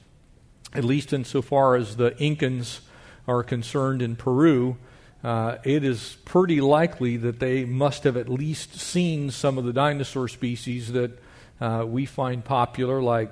[0.73, 2.79] at least insofar as the Incans
[3.27, 4.77] are concerned in Peru,
[5.23, 9.73] uh, it is pretty likely that they must have at least seen some of the
[9.73, 11.11] dinosaur species that
[11.61, 13.31] uh, we find popular, like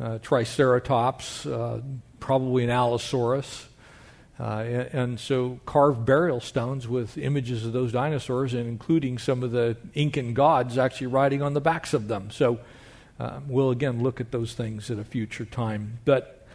[0.00, 1.80] uh, Triceratops, uh,
[2.18, 3.68] probably an Allosaurus.
[4.38, 9.52] Uh, and, so carved burial stones with images of those dinosaurs, and including some of
[9.52, 12.30] the Incan gods actually riding on the backs of them.
[12.32, 12.58] So
[13.20, 16.00] uh, we'll again look at those things at a future time.
[16.04, 16.46] But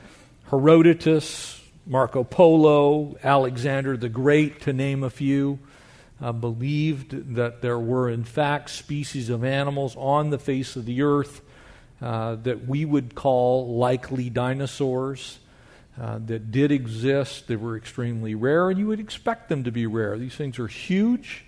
[0.49, 5.59] Herodotus, Marco Polo, Alexander the Great, to name a few,
[6.21, 11.01] uh, believed that there were, in fact, species of animals on the face of the
[11.01, 11.41] earth
[12.01, 15.39] uh, that we would call likely dinosaurs
[15.99, 17.47] uh, that did exist.
[17.47, 20.17] They were extremely rare, and you would expect them to be rare.
[20.17, 21.45] These things are huge.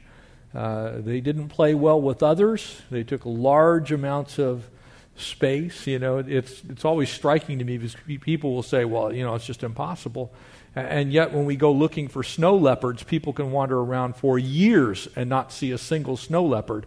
[0.53, 2.81] Uh, they didn't play well with others.
[2.89, 4.69] They took large amounts of
[5.15, 5.87] space.
[5.87, 9.35] You know, it's it's always striking to me because people will say, "Well, you know,
[9.35, 10.33] it's just impossible."
[10.75, 15.07] And yet, when we go looking for snow leopards, people can wander around for years
[15.15, 16.85] and not see a single snow leopard.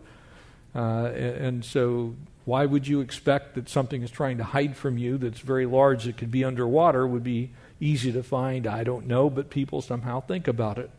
[0.75, 2.15] Uh, and so,
[2.45, 6.05] why would you expect that something is trying to hide from you that's very large
[6.05, 8.67] that could be underwater would be easy to find?
[8.67, 10.91] I don't know, but people somehow think about it.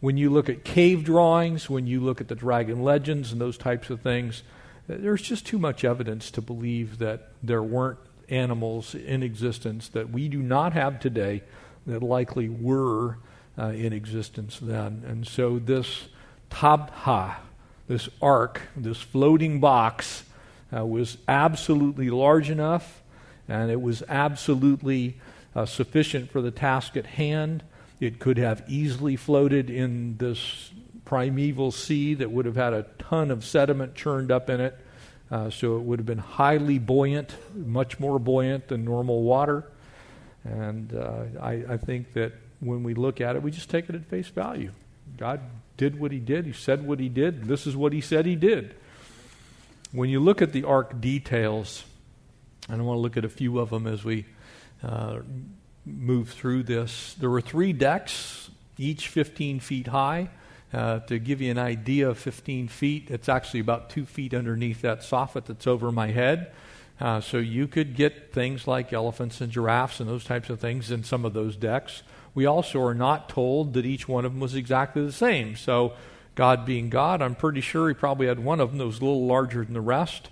[0.00, 3.56] When you look at cave drawings, when you look at the dragon legends and those
[3.56, 4.42] types of things,
[4.88, 10.28] there's just too much evidence to believe that there weren't animals in existence that we
[10.28, 11.42] do not have today
[11.86, 13.18] that likely were
[13.58, 15.04] uh, in existence then.
[15.06, 16.08] And so this
[16.50, 17.36] tabha,
[17.86, 20.24] this ark, this floating box,
[20.74, 23.02] uh, was absolutely large enough
[23.48, 25.18] and it was absolutely
[25.54, 27.62] uh, sufficient for the task at hand.
[28.00, 30.70] It could have easily floated in this
[31.04, 34.78] primeval sea that would have had a ton of sediment churned up in it.
[35.30, 39.64] Uh, so it would have been highly buoyant, much more buoyant than normal water.
[40.44, 43.94] And uh, I, I think that when we look at it, we just take it
[43.94, 44.72] at face value.
[45.16, 45.40] God
[45.76, 48.36] did what he did, he said what he did, this is what he said he
[48.36, 48.74] did.
[49.92, 51.84] When you look at the ark details,
[52.66, 54.24] and I want to look at a few of them as we
[54.82, 55.18] uh,
[55.84, 60.30] move through this, there were three decks, each 15 feet high.
[60.72, 64.80] Uh, to give you an idea of 15 feet, it's actually about two feet underneath
[64.80, 66.50] that soffit that's over my head.
[66.98, 70.90] Uh, so you could get things like elephants and giraffes and those types of things
[70.90, 72.02] in some of those decks.
[72.34, 75.54] We also are not told that each one of them was exactly the same.
[75.54, 75.92] So,
[76.34, 79.04] God being God, I'm pretty sure He probably had one of them that was a
[79.04, 80.30] little larger than the rest,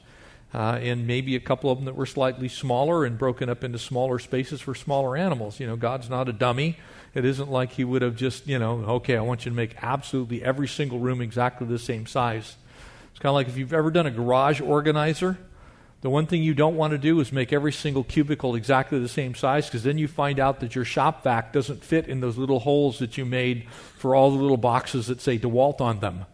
[0.54, 3.78] uh, and maybe a couple of them that were slightly smaller and broken up into
[3.78, 5.60] smaller spaces for smaller animals.
[5.60, 6.78] You know, God's not a dummy.
[7.14, 9.76] It isn't like He would have just, you know, okay, I want you to make
[9.82, 12.56] absolutely every single room exactly the same size.
[13.10, 15.36] It's kind of like if you've ever done a garage organizer
[16.02, 19.08] the one thing you don't want to do is make every single cubicle exactly the
[19.08, 22.38] same size because then you find out that your shop vac doesn't fit in those
[22.38, 26.24] little holes that you made for all the little boxes that say DeWalt on them.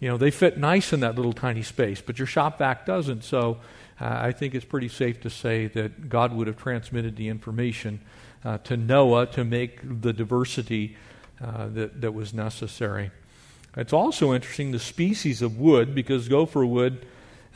[0.00, 3.22] You know, they fit nice in that little tiny space, but your shop vac doesn't.
[3.22, 3.58] So
[4.00, 8.00] uh, I think it's pretty safe to say that God would have transmitted the information
[8.44, 10.96] uh, to Noah to make the diversity
[11.40, 13.12] uh, that, that was necessary.
[13.76, 17.06] It's also interesting the species of wood because gopher wood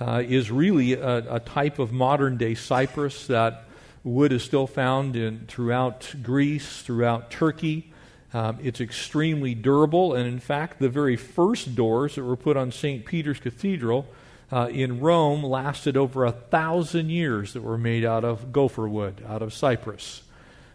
[0.00, 3.64] uh, is really a, a, type of modern day cypress that
[4.04, 7.92] wood is still found in throughout Greece, throughout Turkey.
[8.34, 12.72] Um, it's extremely durable, and in fact, the very first doors that were put on
[12.72, 13.06] St.
[13.06, 14.06] Peter's Cathedral
[14.52, 19.22] uh, in Rome lasted over a thousand years that were made out of gopher wood,
[19.26, 20.22] out of cypress.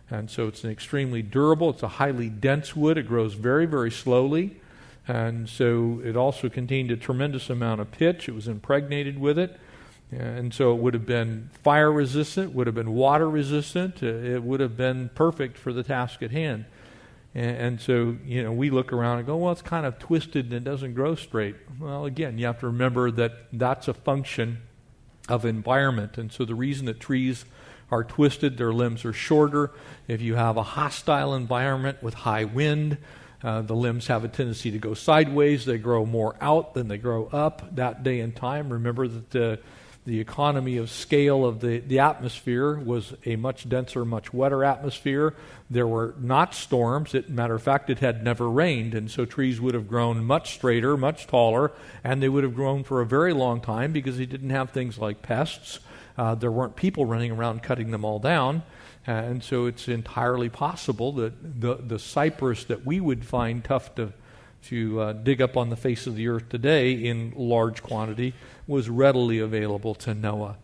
[0.10, 2.98] And so it's an extremely durable, it's a highly dense wood.
[2.98, 4.61] It grows very, very slowly.
[5.08, 8.30] And so it also contained a tremendous amount of pitch.
[8.30, 9.60] It was impregnated with it.
[10.12, 14.04] And so it would have been fire resistant, would have been water resistant.
[14.04, 16.66] Uh, it would have been perfect for the task at hand.
[17.34, 20.46] And, and, so, you know, we look around and go, well, it's kind of twisted
[20.46, 21.56] and it doesn't grow straight.
[21.80, 24.62] Well, again, you have to remember that that's a function
[25.30, 26.18] of environment.
[26.18, 27.46] And so the reason that trees
[27.90, 29.72] are twisted, their limbs are shorter.
[30.10, 32.98] If you have a hostile environment with high wind,
[33.44, 35.66] uh, the limbs have a tendency to go sideways.
[35.66, 38.72] They grow more out than they grow up that day and time.
[38.72, 39.60] Remember that the,
[40.06, 45.36] the economy of scale of the, the atmosphere was a much denser, much wetter atmosphere.
[45.70, 47.16] There were not storms.
[47.16, 50.54] It, matter of fact, it had never rained, and so trees would have grown much
[50.54, 51.72] straighter, much taller,
[52.04, 55.00] and they would have grown for a very long time because they didn't have things
[55.00, 55.80] like pests.
[56.18, 58.64] Uh, there weren't people running around cutting them all down.
[59.08, 64.14] And so it's entirely possible that the, the cypress that we would find tough to,
[64.66, 68.34] to uh, dig up on the face of the earth today in large quantity
[68.68, 70.58] was readily available to Noah.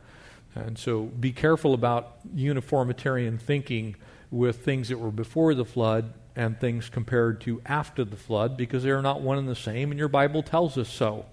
[0.53, 3.95] And so be careful about uniformitarian thinking
[4.29, 8.83] with things that were before the flood and things compared to after the flood because
[8.83, 11.25] they are not one and the same, and your Bible tells us so.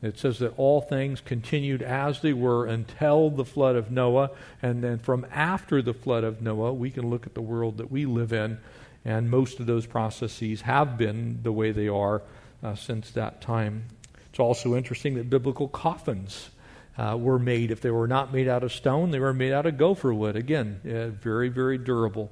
[0.00, 4.30] It says that all things continued as they were until the flood of Noah.
[4.62, 7.90] And then from after the flood of Noah, we can look at the world that
[7.90, 8.58] we live in.
[9.04, 12.22] And most of those processes have been the way they are
[12.62, 13.84] uh, since that time.
[14.30, 16.50] It's also interesting that biblical coffins
[16.96, 17.70] uh, were made.
[17.70, 20.36] If they were not made out of stone, they were made out of gopher wood.
[20.36, 22.30] Again, uh, very, very durable.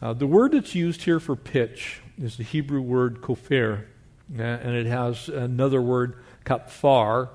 [0.00, 3.84] Uh, the word that's used here for pitch is the Hebrew word kofer.
[4.36, 7.28] Uh, and it has another word kapfar,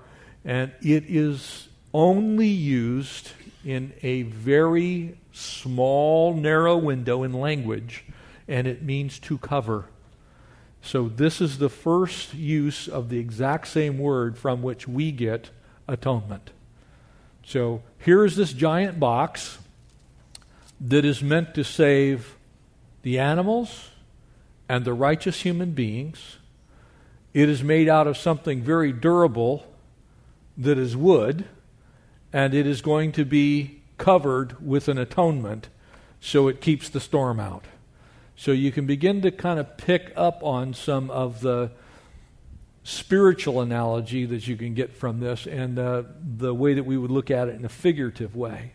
[0.45, 3.31] and it is only used
[3.65, 8.05] in a very small, narrow window in language,
[8.47, 9.85] and it means to cover.
[10.81, 15.49] So, this is the first use of the exact same word from which we get
[15.87, 16.51] atonement.
[17.45, 19.57] So, here is this giant box
[20.79, 22.37] that is meant to save
[23.07, 23.89] the animals,
[24.67, 26.37] and the righteous human beings.
[27.37, 29.63] It is made out of something very durable
[30.57, 31.45] that is wood,
[32.33, 35.69] and it is going to be covered with an atonement
[36.19, 37.65] so it keeps the storm out.
[38.35, 41.69] So you can begin to kind of pick up on some of the
[42.83, 47.11] spiritual analogy that you can get from this and uh, the way that we would
[47.11, 48.71] look at it in a figurative way.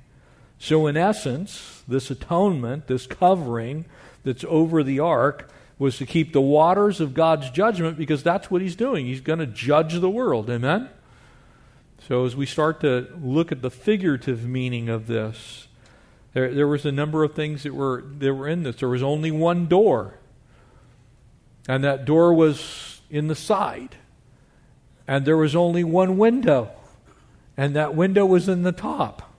[0.60, 3.86] So, in essence, this atonement, this covering
[4.22, 5.50] that's over the ark,
[5.82, 9.06] was to keep the waters of God's judgment because that's what He's doing.
[9.06, 10.48] He's going to judge the world.
[10.48, 10.88] Amen?
[12.06, 15.66] So, as we start to look at the figurative meaning of this,
[16.34, 18.76] there, there was a number of things that were, that were in this.
[18.76, 20.18] There was only one door,
[21.68, 23.96] and that door was in the side.
[25.08, 26.70] And there was only one window,
[27.56, 29.34] and that window was in the top.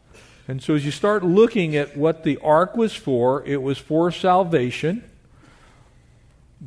[0.45, 4.11] And so, as you start looking at what the ark was for, it was for
[4.11, 5.09] salvation,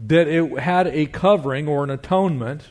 [0.05, 2.65] that it had a covering or an atonement.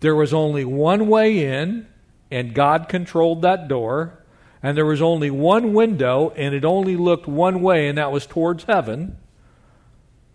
[0.00, 1.86] There was only one way in,
[2.30, 4.20] and God controlled that door.
[4.62, 8.26] And there was only one window, and it only looked one way, and that was
[8.26, 9.18] towards heaven.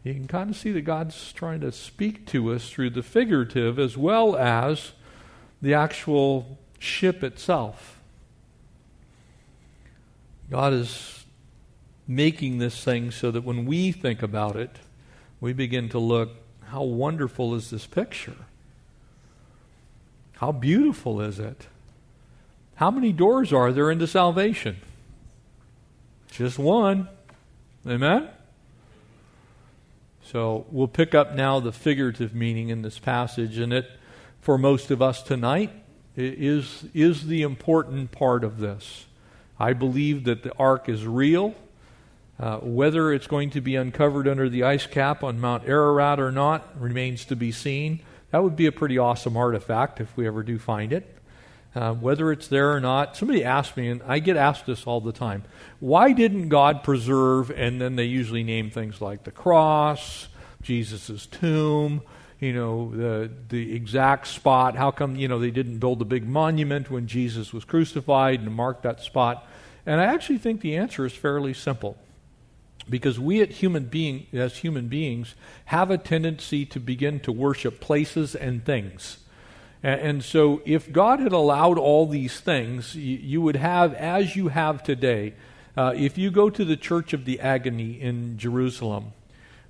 [0.04, 3.80] You can kind of see that God's trying to speak to us through the figurative
[3.80, 4.92] as well as
[5.62, 8.00] the actual ship itself.
[10.50, 11.26] God is
[12.08, 14.78] making this thing so that when we think about it,
[15.42, 16.30] we begin to look
[16.66, 18.36] how wonderful is this picture?
[20.34, 21.68] How beautiful is it?
[22.76, 24.78] How many doors are there into salvation?
[26.32, 27.10] Just one.
[27.88, 28.30] Amen?
[30.24, 33.90] So we'll pick up now the figurative meaning in this passage, and it
[34.42, 35.72] for most of us tonight
[36.16, 39.06] is, is the important part of this.
[39.60, 41.56] I believe that the ark is real.
[42.40, 46.32] Uh, whether it's going to be uncovered under the ice cap on Mount Ararat or
[46.32, 48.00] not remains to be seen.
[48.32, 51.16] That would be a pretty awesome artifact if we ever do find it.
[51.76, 55.02] Uh, whether it's there or not, somebody asked me, and I get asked this all
[55.02, 55.44] the time
[55.80, 60.30] why didn't God preserve, and then they usually name things like the cross,
[60.62, 62.02] Jesus' tomb,
[62.40, 64.76] you know, the, the exact spot.
[64.76, 68.54] How come, you know, they didn't build a big monument when Jesus was crucified and
[68.54, 69.46] mark that spot?
[69.86, 71.98] And I actually think the answer is fairly simple.
[72.90, 75.36] Because we at human being, as human beings
[75.66, 79.18] have a tendency to begin to worship places and things.
[79.84, 84.36] And, and so if God had allowed all these things, you, you would have, as
[84.36, 85.34] you have today,
[85.78, 89.14] uh, if you go to the Church of the Agony in Jerusalem,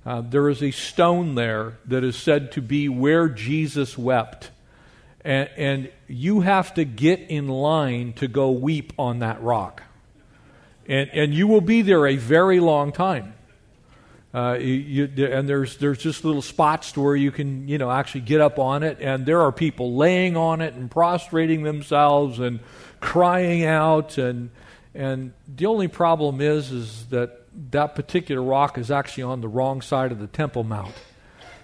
[0.04, 4.50] uh, there is a stone there that is said to be where Jesus wept.
[5.22, 9.82] And, and, you have to get in line to go weep on that rock.
[10.90, 13.34] And, and you will be there a very long time.
[14.34, 18.40] Uh, you, and there's, there's just little spots where you can, you know, actually get
[18.40, 18.98] up on it.
[19.00, 22.58] And there are people laying on it and prostrating themselves and
[22.98, 24.18] crying out.
[24.18, 24.50] And,
[24.92, 29.82] and the only problem is, is that that particular rock is actually on the wrong
[29.82, 30.94] side of the Temple Mount.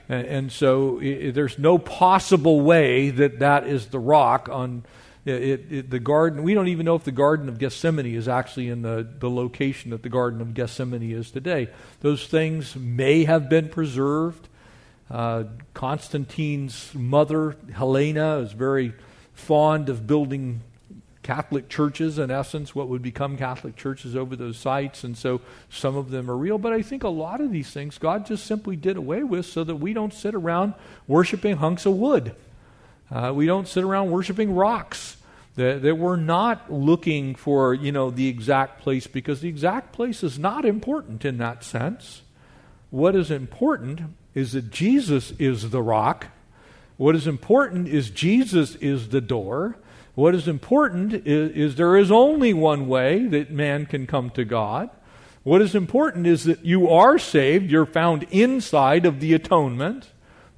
[0.09, 4.85] And, and so it, there's no possible way that that is the rock on
[5.27, 6.43] it, it, the garden.
[6.43, 9.91] We don't even know if the Garden of Gethsemane is actually in the, the location
[9.91, 11.69] that the Garden of Gethsemane is today.
[12.01, 14.49] Those things may have been preserved.
[15.11, 18.93] Uh, Constantine's mother, Helena, is very
[19.35, 20.63] fond of building
[21.23, 25.03] Catholic churches, in essence, what would become Catholic churches over those sites.
[25.03, 26.57] And so some of them are real.
[26.57, 29.65] But I think a lot of these things God just simply did away with so
[29.65, 30.75] that we don't sit around
[31.09, 32.35] worshiping hunks of wood.
[33.11, 35.06] Uh, we don't sit around worshiping rocks.
[35.57, 40.23] That, that we're not looking for, you know, the exact place because the exact place
[40.23, 42.23] is not important in that sense.
[42.91, 44.01] What is important
[44.35, 46.29] is that Jesus is the rock.
[46.99, 49.77] What is important is Jesus is the door.
[50.15, 54.45] What is important is, is, there is only one way that man can come to
[54.45, 54.91] God.
[55.43, 60.11] What is important is that you are saved, you're found inside of the atonement.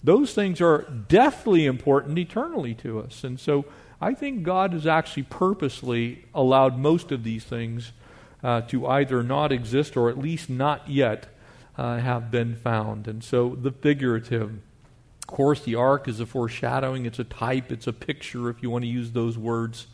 [0.03, 3.25] Those things are deathly important eternally to us.
[3.25, 3.65] And so
[4.01, 7.93] I think God has actually purposely allowed most of these things
[8.43, 11.27] uh, to either not exist or at least not yet
[11.77, 13.09] uh, have been found.
[13.09, 14.61] And so the figurative
[15.29, 18.71] of course, the ark is a foreshadowing, it's a type, it's a picture, if you
[18.71, 19.87] want to use those words,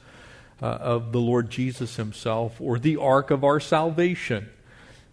[0.63, 4.49] uh, of the Lord Jesus himself, or the ark of our salvation.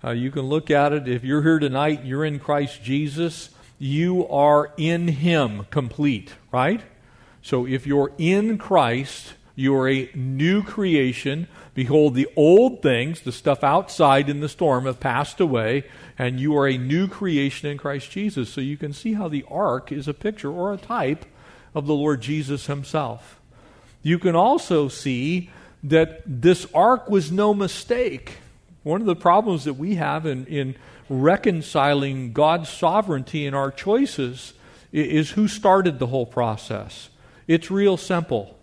[0.04, 1.08] Uh, you can look at it.
[1.08, 6.82] If you're here tonight, you're in Christ Jesus, you are in him complete, right?
[7.42, 11.48] So if you're in Christ, You are a new creation.
[11.74, 15.84] Behold, the old things, the stuff outside in the storm, have passed away,
[16.18, 18.50] and you are a new creation in Christ Jesus.
[18.50, 21.26] So you can see how the ark is a picture or a type
[21.76, 23.40] of the Lord Jesus himself.
[24.02, 25.52] You can also see
[25.84, 28.38] that this ark was no mistake.
[28.84, 30.76] One of the problems that we have in, in
[31.08, 34.54] reconciling God's sovereignty in our choices
[34.92, 37.10] is who started the whole process.
[37.48, 38.58] It's real simple.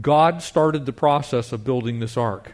[0.00, 2.52] God started the process of building this ark.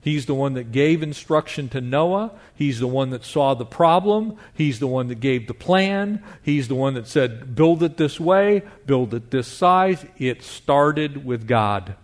[0.00, 2.32] He's the one that gave instruction to Noah.
[2.54, 4.36] He's the one that saw the problem.
[4.52, 6.22] He's the one that gave the plan.
[6.42, 10.04] He's the one that said, build it this way, build it this size.
[10.18, 11.96] It started with God.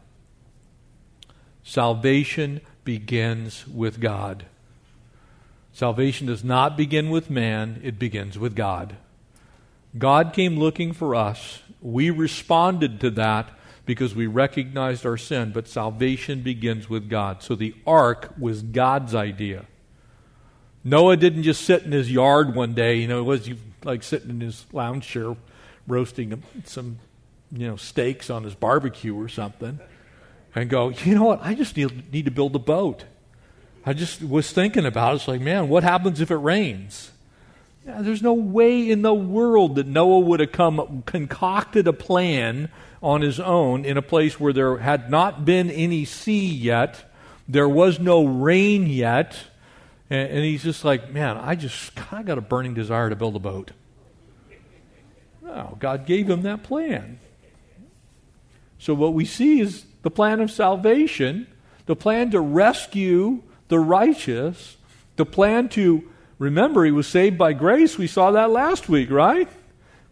[1.62, 4.46] Salvation begins with God.
[5.74, 8.96] Salvation does not begin with man, it begins with God.
[9.98, 11.62] God came looking for us.
[11.82, 13.50] We responded to that
[13.86, 17.42] because we recognized our sin, but salvation begins with God.
[17.42, 19.64] So the ark was God's idea.
[20.84, 23.50] Noah didn't just sit in his yard one day, you know, it was
[23.84, 25.36] like sitting in his lounge chair
[25.86, 26.98] roasting some,
[27.52, 29.80] you know, steaks on his barbecue or something
[30.54, 33.04] and go, you know what, I just need, need to build a boat.
[33.84, 35.16] I just was thinking about it.
[35.16, 37.10] It's like, man, what happens if it rains?
[38.00, 42.70] There's no way in the world that Noah would have come concocted a plan
[43.02, 47.10] on his own in a place where there had not been any sea yet,
[47.48, 49.36] there was no rain yet,
[50.08, 53.16] and, and he's just like, man, I just kind of got a burning desire to
[53.16, 53.72] build a boat.
[55.42, 57.18] No, God gave him that plan.
[58.78, 61.46] So what we see is the plan of salvation,
[61.86, 64.76] the plan to rescue the righteous,
[65.16, 66.09] the plan to
[66.40, 67.96] remember he was saved by grace.
[67.96, 69.48] We saw that last week, right?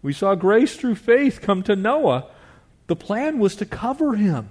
[0.00, 2.26] We saw grace through faith come to Noah.
[2.86, 4.50] The plan was to cover him.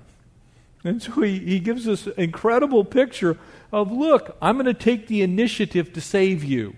[0.83, 3.37] And so he, he gives this incredible picture
[3.71, 6.75] of look, I'm going to take the initiative to save you.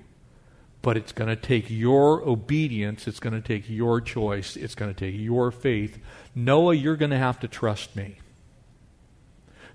[0.82, 3.08] But it's going to take your obedience.
[3.08, 4.56] It's going to take your choice.
[4.56, 6.00] It's going to take your faith.
[6.34, 8.20] Noah, you're going to have to trust me.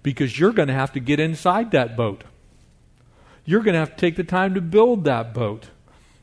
[0.02, 2.24] Because you're going to have to get inside that boat.
[3.45, 5.68] You're going to have to take the time to build that boat.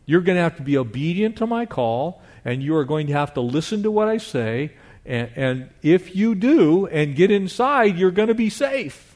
[0.05, 3.13] You're going to have to be obedient to my call, and you are going to
[3.13, 4.71] have to listen to what I say,
[5.05, 9.15] and, and if you do and get inside, you're going to be safe.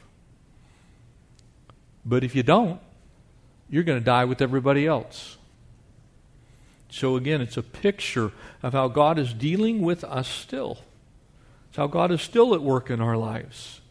[2.06, 2.80] But if you don't,
[3.70, 5.38] you're going to die with everybody else.
[6.90, 8.32] So, again, it's a picture
[8.64, 10.80] of how God is dealing with us still.
[11.70, 13.82] It's how God is still at work in our lives.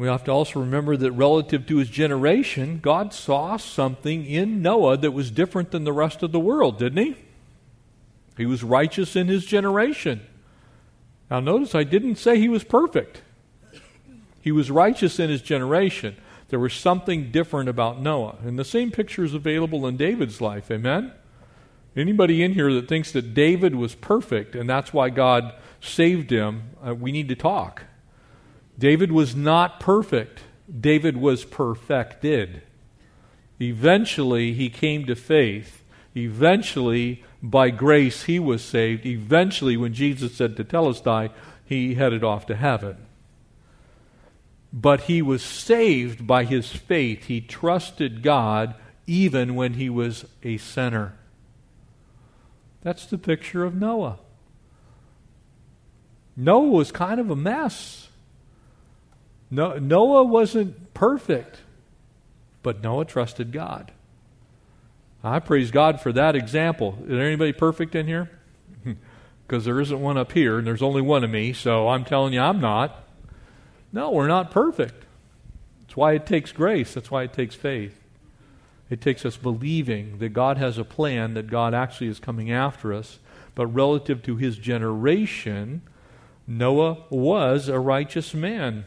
[0.00, 4.96] We have to also remember that relative to his generation, God saw something in Noah
[4.96, 7.16] that was different than the rest of the world, didn't he?
[8.38, 10.22] He was righteous in his generation.
[11.30, 13.20] Now, notice I didn't say he was perfect.
[14.40, 16.16] He was righteous in his generation.
[16.48, 18.38] There was something different about Noah.
[18.42, 20.70] And the same picture is available in David's life.
[20.70, 21.12] Amen?
[21.94, 26.70] Anybody in here that thinks that David was perfect and that's why God saved him,
[26.82, 27.82] uh, we need to talk.
[28.80, 30.40] David was not perfect,
[30.80, 32.62] David was perfected.
[33.60, 35.84] Eventually, he came to faith.
[36.16, 39.04] Eventually, by grace he was saved.
[39.04, 41.30] Eventually, when Jesus said Tetelestai,
[41.66, 42.96] he headed off to heaven.
[44.72, 47.24] But he was saved by his faith.
[47.24, 48.74] He trusted God
[49.06, 51.12] even when he was a sinner.
[52.80, 54.20] That's the picture of Noah.
[56.34, 58.08] Noah was kind of a mess.
[59.50, 61.58] No, Noah wasn't perfect,
[62.62, 63.92] but Noah trusted God.
[65.22, 66.98] I praise God for that example.
[67.02, 68.30] Is there anybody perfect in here?
[69.46, 72.32] Because there isn't one up here, and there's only one of me, so I'm telling
[72.32, 73.02] you I'm not.
[73.92, 75.04] No, we're not perfect.
[75.80, 76.94] That's why it takes grace.
[76.94, 78.00] That's why it takes faith.
[78.88, 82.94] It takes us believing that God has a plan, that God actually is coming after
[82.94, 83.18] us.
[83.56, 85.82] But relative to his generation,
[86.46, 88.84] Noah was a righteous man.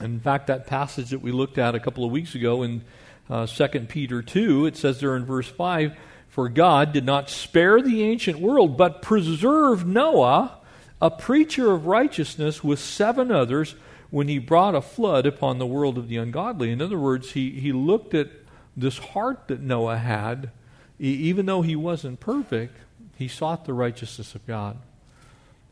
[0.00, 2.82] In fact, that passage that we looked at a couple of weeks ago in
[3.30, 5.96] uh, 2 Peter 2, it says there in verse 5
[6.28, 10.58] For God did not spare the ancient world, but preserved Noah,
[11.00, 13.76] a preacher of righteousness, with seven others
[14.10, 16.70] when he brought a flood upon the world of the ungodly.
[16.70, 18.28] In other words, he, he looked at
[18.76, 20.50] this heart that Noah had,
[20.98, 22.76] even though he wasn't perfect,
[23.16, 24.78] he sought the righteousness of God.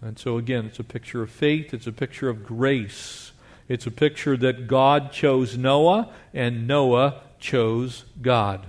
[0.01, 3.33] And so, again, it's a picture of faith, it's a picture of grace.
[3.69, 8.67] It's a picture that God chose Noah and Noah chose God.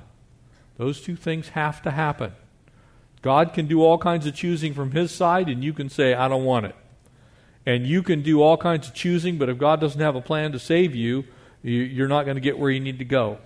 [0.78, 2.34] Those two things have to happen.
[3.22, 6.28] God can do all kinds of choosing from his side, and you can say, I
[6.28, 6.76] don't want it.
[7.66, 10.52] And you can do all kinds of choosing, but if God doesn't have a plan
[10.52, 11.24] to save you,
[11.62, 13.38] you're not going to get where you need to go.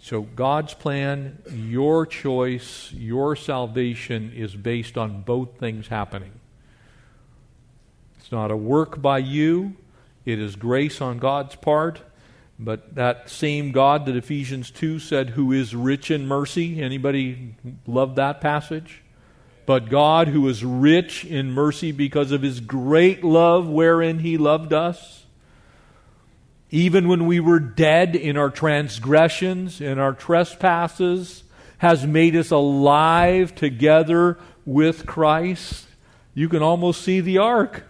[0.00, 6.32] So, God's plan, your choice, your salvation is based on both things happening.
[8.18, 9.76] It's not a work by you,
[10.24, 12.00] it is grace on God's part.
[12.58, 17.56] But that same God that Ephesians 2 said, who is rich in mercy, anybody
[17.86, 19.02] love that passage?
[19.66, 24.72] But God, who is rich in mercy because of his great love wherein he loved
[24.72, 25.24] us,
[26.70, 31.44] even when we were dead in our transgressions and our trespasses,
[31.78, 35.86] has made us alive together with Christ.
[36.34, 37.84] You can almost see the ark.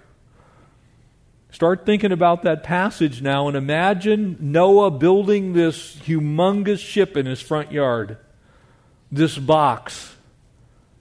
[1.52, 7.42] Start thinking about that passage now and imagine Noah building this humongous ship in his
[7.42, 8.16] front yard,
[9.12, 10.16] this box.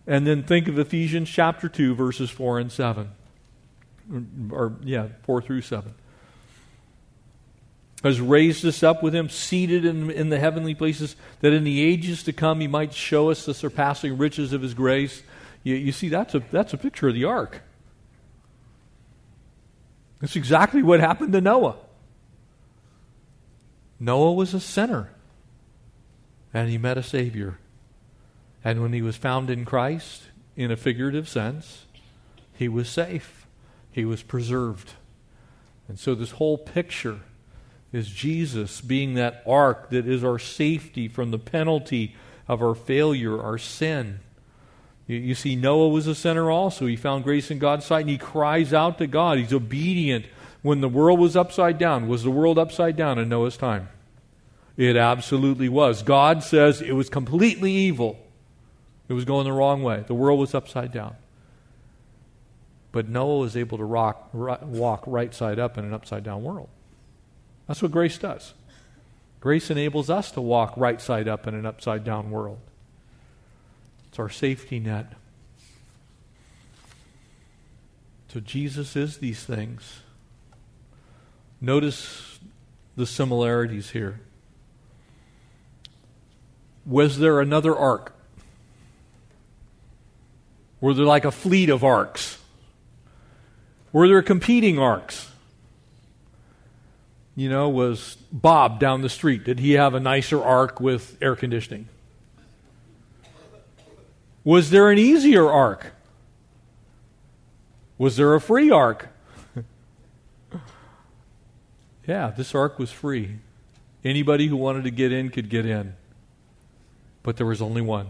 [0.06, 3.12] And then think of Ephesians chapter 2, verses 4 and 7.
[4.52, 5.93] Or, yeah, 4 through 7.
[8.04, 11.82] Has raised us up with him, seated in, in the heavenly places, that in the
[11.82, 15.24] ages to come he might show us the surpassing riches of his grace.
[15.64, 17.62] You, you see, that's a, that's a picture of the ark.
[20.22, 21.76] That's exactly what happened to Noah.
[24.00, 25.12] Noah was a sinner,
[26.54, 27.58] and he met a Savior.
[28.64, 30.24] And when he was found in Christ,
[30.56, 31.86] in a figurative sense,
[32.54, 33.48] he was safe,
[33.92, 34.94] he was preserved.
[35.88, 37.20] And so, this whole picture
[37.92, 42.16] is Jesus being that ark that is our safety from the penalty
[42.48, 44.20] of our failure, our sin.
[45.12, 46.86] You, you see, Noah was a sinner also.
[46.86, 49.39] He found grace in God's sight and he cries out to God.
[49.39, 50.26] He's obedient.
[50.62, 53.89] When the world was upside down, was the world upside down in Noah's time?
[54.78, 56.01] It absolutely was.
[56.01, 58.20] God says it was completely evil.
[59.09, 60.05] It was going the wrong way.
[60.07, 61.18] The world was upside down.
[62.93, 66.70] But Noah was able to rock, walk right side up in an upside down world.
[67.68, 68.53] That's what grace does.
[69.41, 72.59] Grace enables us to walk right side up in an upside down world.
[74.12, 75.14] It's our safety net.
[78.28, 80.01] So Jesus is these things.
[81.62, 82.39] Notice
[82.97, 84.20] the similarities here.
[86.86, 88.14] Was there another ark?
[90.82, 92.38] Were there like a fleet of arks?
[93.93, 95.30] Were there competing arks?
[97.34, 99.45] You know, was Bob down the street?
[99.45, 101.88] Did he have a nicer ark with air conditioning?
[104.44, 105.94] Was there an easier ark?
[107.98, 109.10] Was there a free ark?
[112.08, 113.38] yeah, this ark was free.
[114.04, 115.94] Anybody who wanted to get in could get in.
[117.22, 118.08] But there was only one.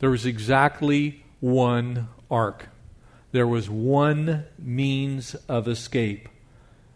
[0.00, 2.68] There was exactly one ark.
[3.30, 6.28] There was one means of escape.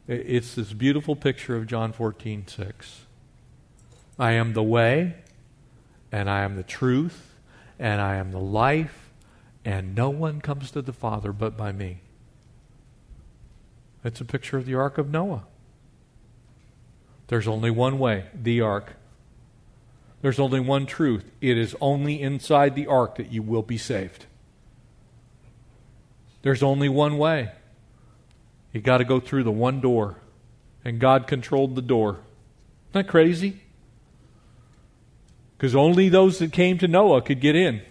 [0.08, 3.00] It's this beautiful picture of John 14, 6.
[4.18, 5.14] I am the way,
[6.10, 7.31] and I am the truth,
[7.82, 9.10] and I am the life,
[9.64, 11.98] and no one comes to the Father but by me.
[14.04, 15.42] It's a picture of the Ark of Noah.
[17.26, 18.94] There's only one way, the ark.
[20.20, 21.32] There's only one truth.
[21.40, 24.26] It is only inside the ark that you will be saved.
[26.42, 27.50] There's only one way.
[28.72, 30.18] You got to go through the one door,
[30.84, 32.20] and God controlled the door.
[32.90, 33.61] Isn't that crazy?
[35.62, 37.82] Because only those that came to Noah could get in.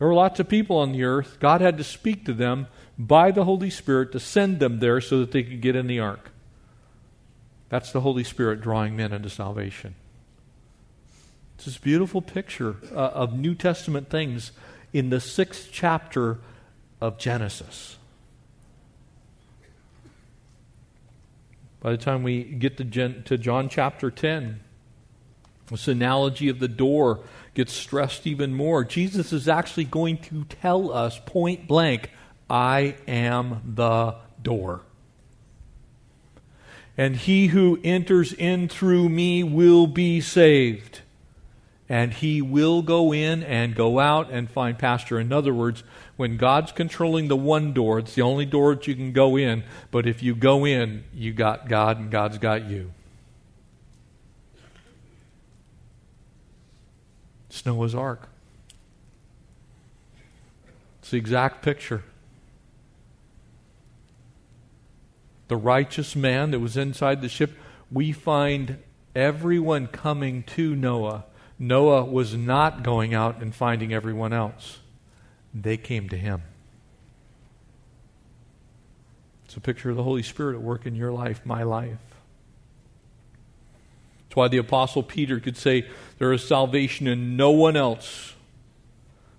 [0.00, 1.36] There were lots of people on the earth.
[1.38, 2.66] God had to speak to them
[2.98, 6.00] by the Holy Spirit to send them there so that they could get in the
[6.00, 6.32] ark.
[7.68, 9.94] That's the Holy Spirit drawing men into salvation.
[11.54, 14.50] It's this beautiful picture uh, of New Testament things
[14.92, 16.38] in the sixth chapter
[17.00, 17.96] of Genesis.
[21.78, 24.63] By the time we get to, Gen- to John chapter 10,
[25.68, 27.20] this analogy of the door
[27.54, 28.84] gets stressed even more.
[28.84, 32.10] Jesus is actually going to tell us point blank,
[32.50, 34.82] I am the door.
[36.96, 41.00] And he who enters in through me will be saved.
[41.88, 45.18] And he will go in and go out and find pasture.
[45.18, 45.82] In other words,
[46.16, 49.64] when God's controlling the one door, it's the only door that you can go in.
[49.90, 52.92] But if you go in, you got God and God's got you.
[57.54, 58.28] It's Noah's Ark.
[60.98, 62.02] It's the exact picture.
[65.46, 67.52] The righteous man that was inside the ship,
[67.92, 68.78] we find
[69.14, 71.26] everyone coming to Noah.
[71.56, 74.80] Noah was not going out and finding everyone else,
[75.54, 76.42] they came to him.
[79.44, 82.13] It's a picture of the Holy Spirit at work in your life, my life.
[84.34, 85.86] That's why the Apostle Peter could say,
[86.18, 88.34] There is salvation in no one else.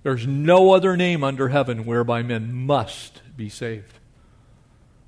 [0.04, 4.00] There's no other name under heaven whereby men must be saved.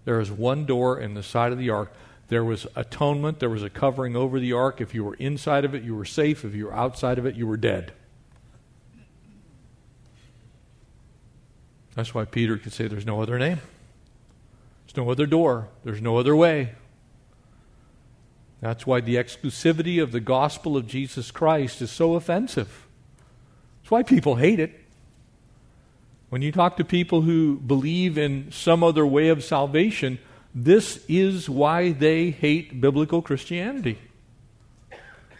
[0.03, 1.93] There is one door in the side of the ark.
[2.27, 4.81] There was atonement, there was a covering over the ark.
[4.81, 6.43] If you were inside of it, you were safe.
[6.43, 7.93] If you were outside of it, you were dead.
[11.95, 13.61] That's why Peter could say, There's no other name.
[14.85, 15.69] There's no other door.
[15.85, 16.75] There's no other way.
[18.61, 22.87] That's why the exclusivity of the gospel of Jesus Christ is so offensive.
[23.81, 24.83] That's why people hate it.
[26.29, 30.19] When you talk to people who believe in some other way of salvation,
[30.53, 33.99] this is why they hate biblical Christianity.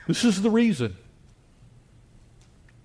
[0.08, 0.96] This is the reason.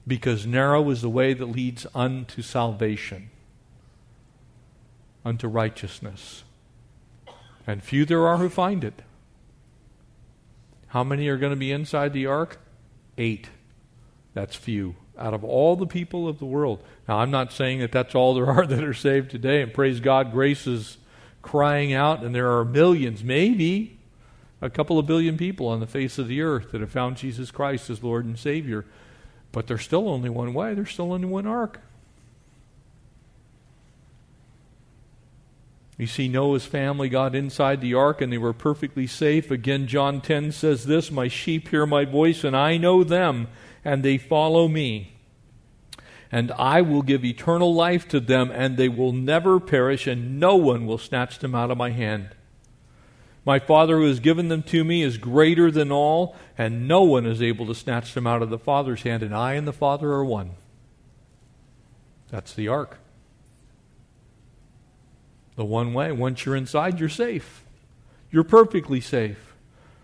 [0.04, 3.30] Because narrow is the way that leads unto salvation,
[5.24, 6.42] unto righteousness.
[7.66, 9.02] And few there are who find it.
[10.92, 12.58] How many are going to be inside the ark?
[13.16, 13.48] Eight.
[14.34, 16.82] That's few out of all the people of the world.
[17.08, 20.00] Now, I'm not saying that that's all there are that are saved today, and praise
[20.00, 20.98] God, grace is
[21.40, 23.98] crying out, and there are millions, maybe
[24.60, 27.50] a couple of billion people on the face of the earth that have found Jesus
[27.50, 28.84] Christ as Lord and Savior.
[29.50, 31.80] But there's still only one way, there's still only one ark.
[35.98, 39.50] You see, Noah's family got inside the ark and they were perfectly safe.
[39.50, 43.48] Again, John 10 says this My sheep hear my voice, and I know them,
[43.84, 45.12] and they follow me.
[46.30, 50.56] And I will give eternal life to them, and they will never perish, and no
[50.56, 52.30] one will snatch them out of my hand.
[53.44, 57.26] My Father who has given them to me is greater than all, and no one
[57.26, 60.10] is able to snatch them out of the Father's hand, and I and the Father
[60.12, 60.52] are one.
[62.30, 63.01] That's the ark.
[65.56, 66.12] The one way.
[66.12, 67.64] Once you're inside, you're safe.
[68.30, 69.54] You're perfectly safe,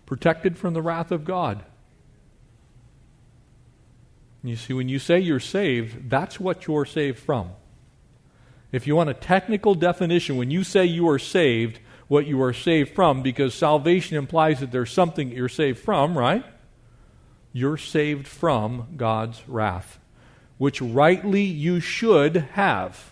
[0.05, 1.63] protected from the wrath of God.
[4.43, 7.51] You see, when you say you're saved, that's what you're saved from.
[8.71, 12.53] If you want a technical definition, when you say you are saved, what you are
[12.53, 16.45] saved from, because salvation implies that there's something you're saved from, right?
[17.51, 19.99] You're saved from God's wrath,
[20.57, 23.11] which rightly you should have.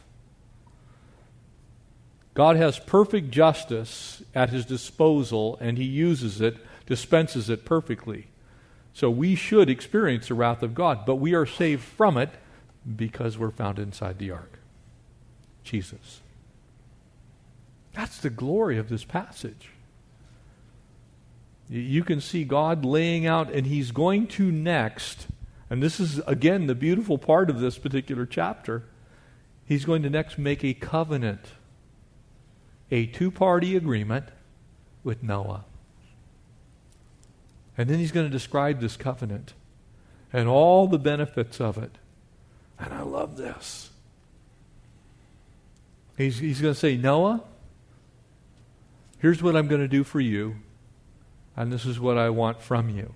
[2.37, 8.27] God has perfect justice at his disposal, and he uses it, dispenses it perfectly.
[8.93, 12.29] So we should experience the wrath of God, but we are saved from it
[12.95, 14.59] because we're found inside the ark.
[15.63, 16.21] Jesus.
[17.93, 19.71] That's the glory of this passage.
[21.67, 25.25] You can see God laying out, and He's going to next,
[25.71, 28.83] and this is, again, the beautiful part of this particular chapter.
[29.65, 31.47] He's going to next make a covenant,
[32.91, 34.25] a two party agreement
[35.03, 35.65] with Noah.
[37.77, 39.53] And then he's going to describe this covenant
[40.33, 41.97] and all the benefits of it.
[42.79, 43.89] And I love this.
[46.17, 47.43] He's, he's going to say, Noah,
[49.19, 50.55] here's what I'm going to do for you,
[51.55, 53.13] and this is what I want from you.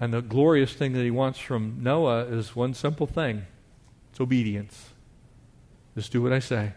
[0.00, 3.46] And the glorious thing that he wants from Noah is one simple thing
[4.12, 4.90] it's obedience.
[5.96, 6.72] Just do what I say.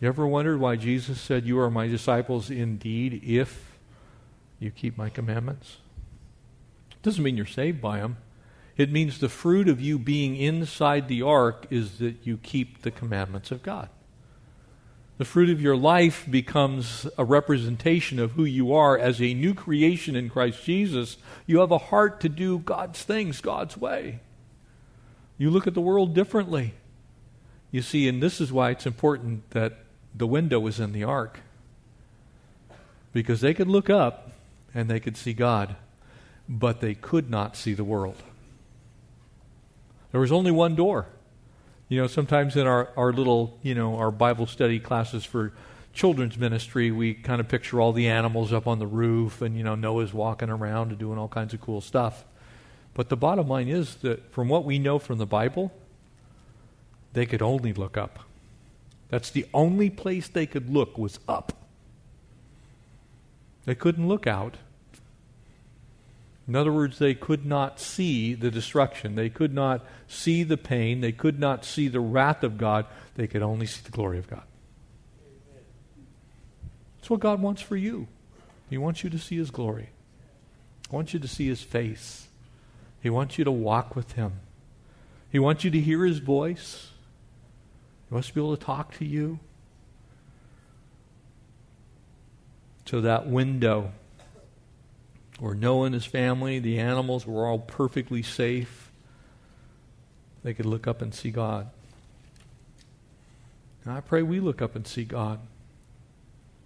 [0.00, 3.78] You ever wondered why Jesus said, You are my disciples indeed if
[4.58, 5.76] you keep my commandments.
[6.90, 8.16] It Doesn't mean you're saved by them.
[8.78, 12.90] It means the fruit of you being inside the ark is that you keep the
[12.90, 13.90] commandments of God.
[15.18, 19.52] The fruit of your life becomes a representation of who you are as a new
[19.52, 21.18] creation in Christ Jesus.
[21.46, 24.20] You have a heart to do God's things God's way.
[25.36, 26.72] You look at the world differently.
[27.70, 29.84] You see, and this is why it's important that
[30.14, 31.40] the window was in the ark.
[33.12, 34.30] Because they could look up
[34.74, 35.76] and they could see God,
[36.48, 38.22] but they could not see the world.
[40.12, 41.06] There was only one door.
[41.88, 45.52] You know, sometimes in our, our little, you know, our Bible study classes for
[45.92, 49.64] children's ministry, we kind of picture all the animals up on the roof and, you
[49.64, 52.24] know, Noah's walking around and doing all kinds of cool stuff.
[52.94, 55.72] But the bottom line is that from what we know from the Bible,
[57.12, 58.20] they could only look up.
[59.10, 61.52] That's the only place they could look was up.
[63.64, 64.56] They couldn't look out.
[66.48, 69.14] In other words, they could not see the destruction.
[69.14, 71.00] They could not see the pain.
[71.00, 72.86] They could not see the wrath of God.
[73.14, 74.42] They could only see the glory of God.
[76.96, 78.08] That's what God wants for you.
[78.68, 79.90] He wants you to see His glory,
[80.88, 82.28] He wants you to see His face,
[83.02, 84.40] He wants you to walk with Him,
[85.30, 86.90] He wants you to hear His voice,
[88.10, 89.38] he wants to be able to talk to you.
[92.86, 93.92] So that window
[95.38, 98.90] where Noah and his family, the animals, were all perfectly safe,
[100.42, 101.70] they could look up and see God.
[103.84, 105.38] And I pray we look up and see God,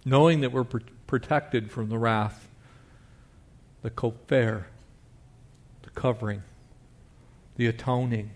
[0.03, 2.47] knowing that we're pr- protected from the wrath,
[3.83, 4.65] the kofar,
[5.83, 6.41] the covering,
[7.55, 8.31] the atoning.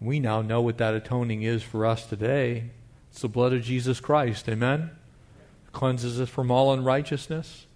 [0.00, 2.70] We now know what that atoning is for us today.
[3.10, 4.48] It's the blood of Jesus Christ.
[4.48, 4.90] Amen?
[5.72, 7.66] Cleanses us from all unrighteousness.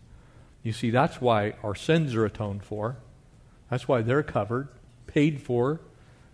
[0.63, 2.97] You see, that's why our sins are atoned for.
[3.71, 4.69] That's why they're covered,
[5.07, 5.81] paid for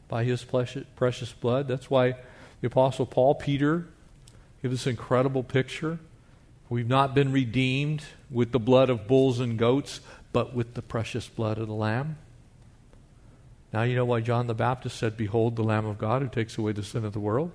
[0.08, 1.68] by his precious blood.
[1.68, 2.16] That's why
[2.60, 3.86] the Apostle Paul, Peter,
[4.62, 5.98] give this incredible picture.
[6.68, 10.00] We've not been redeemed with the blood of bulls and goats,
[10.32, 12.16] but with the precious blood of the Lamb.
[13.76, 16.56] Now you know why John the Baptist said, Behold the Lamb of God who takes
[16.56, 17.52] away the sin of the world,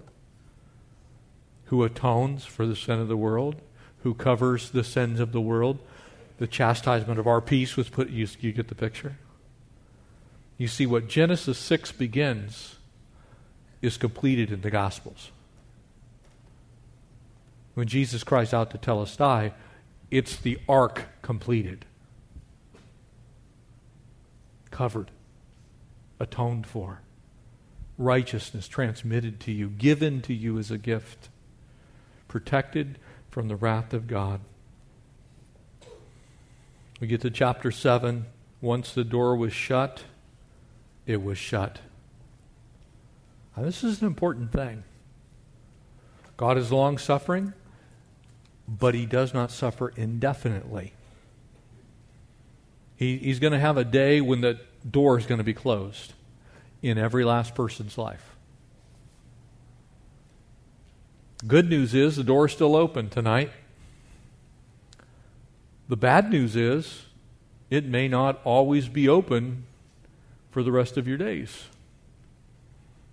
[1.65, 3.55] who atones for the sin of the world,
[4.03, 5.80] who covers the sins of the world.
[6.38, 9.17] The chastisement of our peace was put, you, you get the picture?
[10.59, 12.76] You see, what Genesis 6 begins
[13.82, 15.32] is completed in the Gospels.
[17.74, 19.53] When Jesus cries out to tell us Telestai,
[20.11, 21.84] it's the ark completed,
[24.69, 25.09] covered,
[26.22, 27.01] atoned for,
[27.97, 31.30] righteousness transmitted to you, given to you as a gift,
[32.28, 32.99] protected
[33.30, 34.39] from the wrath of God.
[36.99, 38.28] We get to chapter 7.
[38.61, 40.03] Once the door was shut,
[41.07, 41.80] it was shut.
[43.57, 44.84] Now, this is an important thing.
[46.38, 47.53] God is long suffering,
[48.67, 50.93] but he does not suffer indefinitely.
[52.95, 54.59] He, he's going to have a day when the
[54.89, 56.13] door is going to be closed
[56.82, 58.36] in every last person's life.
[61.47, 63.51] Good news is the door is still open tonight.
[65.89, 67.05] The bad news is
[67.69, 69.65] it may not always be open
[70.51, 71.65] for the rest of your days.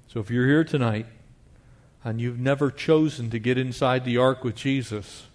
[0.09, 1.07] So if you're here tonight
[2.05, 5.27] and you've never chosen to get inside the ark with Jesus,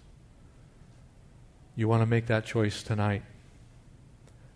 [1.76, 3.22] you want to make that choice tonight.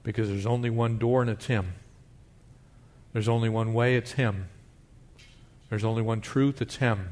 [0.08, 1.74] Because there's only one door and it's Him.
[3.12, 4.48] There's only one way, it's Him.
[5.68, 7.10] There's only one truth, it's Him.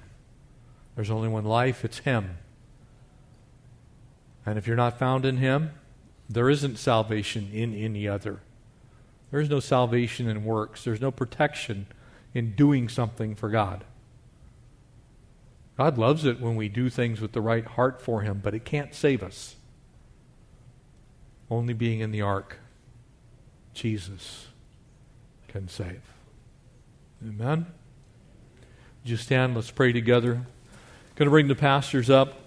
[0.95, 2.39] There's only one life, it's Him.
[4.47, 5.73] And if you're not found in Him,
[6.31, 8.41] there isn't salvation in any other.
[9.31, 10.83] There is no salvation in works.
[10.83, 11.89] There's no protection
[12.33, 13.85] in doing something for God.
[15.77, 18.65] God loves it when we do things with the right heart for Him, but it
[18.65, 19.57] can't save us.
[21.51, 22.61] Only being in the ark,
[23.77, 24.47] Jesus
[25.49, 26.01] can save.
[27.23, 27.67] Amen?
[29.03, 29.55] Would you stand?
[29.55, 30.47] Let's pray together.
[31.15, 32.41] Going to bring the pastors up.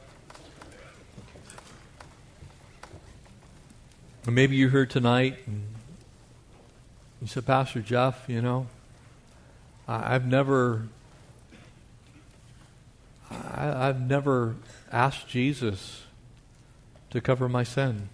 [4.25, 5.63] Maybe you're here tonight and
[7.21, 8.67] you said, Pastor Jeff, you know,
[9.87, 10.87] I've never,
[13.29, 14.55] I, have never
[14.91, 16.03] asked Jesus
[17.11, 18.09] to cover my sin.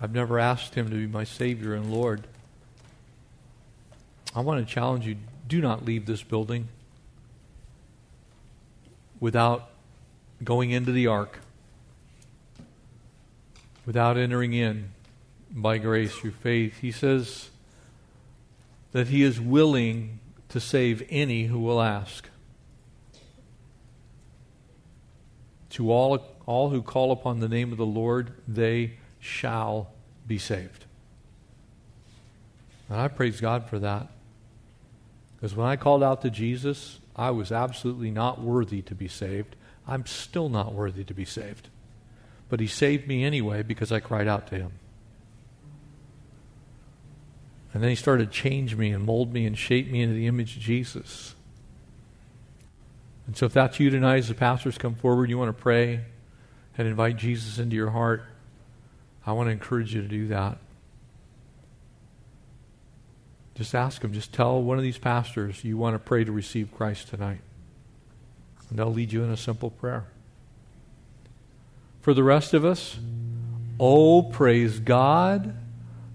[0.00, 2.26] I've never asked him to be my Savior and Lord.
[4.34, 5.16] I want to challenge you
[5.48, 6.68] do not leave this building
[9.20, 9.70] without
[10.44, 11.40] going into the ark,
[13.86, 14.90] without entering in
[15.50, 16.80] by grace through faith.
[16.80, 17.48] He says,
[18.96, 20.18] that he is willing
[20.48, 22.30] to save any who will ask.
[25.68, 28.94] To all, all who call upon the name of the Lord, they
[29.26, 29.88] shall
[30.26, 30.84] be saved.
[32.88, 34.08] And I praise God for that.
[35.36, 39.56] Because when I called out to Jesus, I was absolutely not worthy to be saved.
[39.86, 41.68] I'm still not worthy to be saved.
[42.48, 44.72] But he saved me anyway because I cried out to him.
[47.74, 50.26] And then he started to change me and mold me and shape me into the
[50.26, 51.34] image of Jesus.
[53.26, 56.04] And so if that's you tonight as the pastors come forward, you want to pray
[56.78, 58.24] and invite Jesus into your heart,
[59.26, 60.58] I want to encourage you to do that.
[63.56, 64.12] Just ask them.
[64.12, 67.40] Just tell one of these pastors you want to pray to receive Christ tonight.
[68.68, 70.04] And they'll lead you in a simple prayer.
[72.02, 72.98] For the rest of us,
[73.80, 75.56] oh, praise God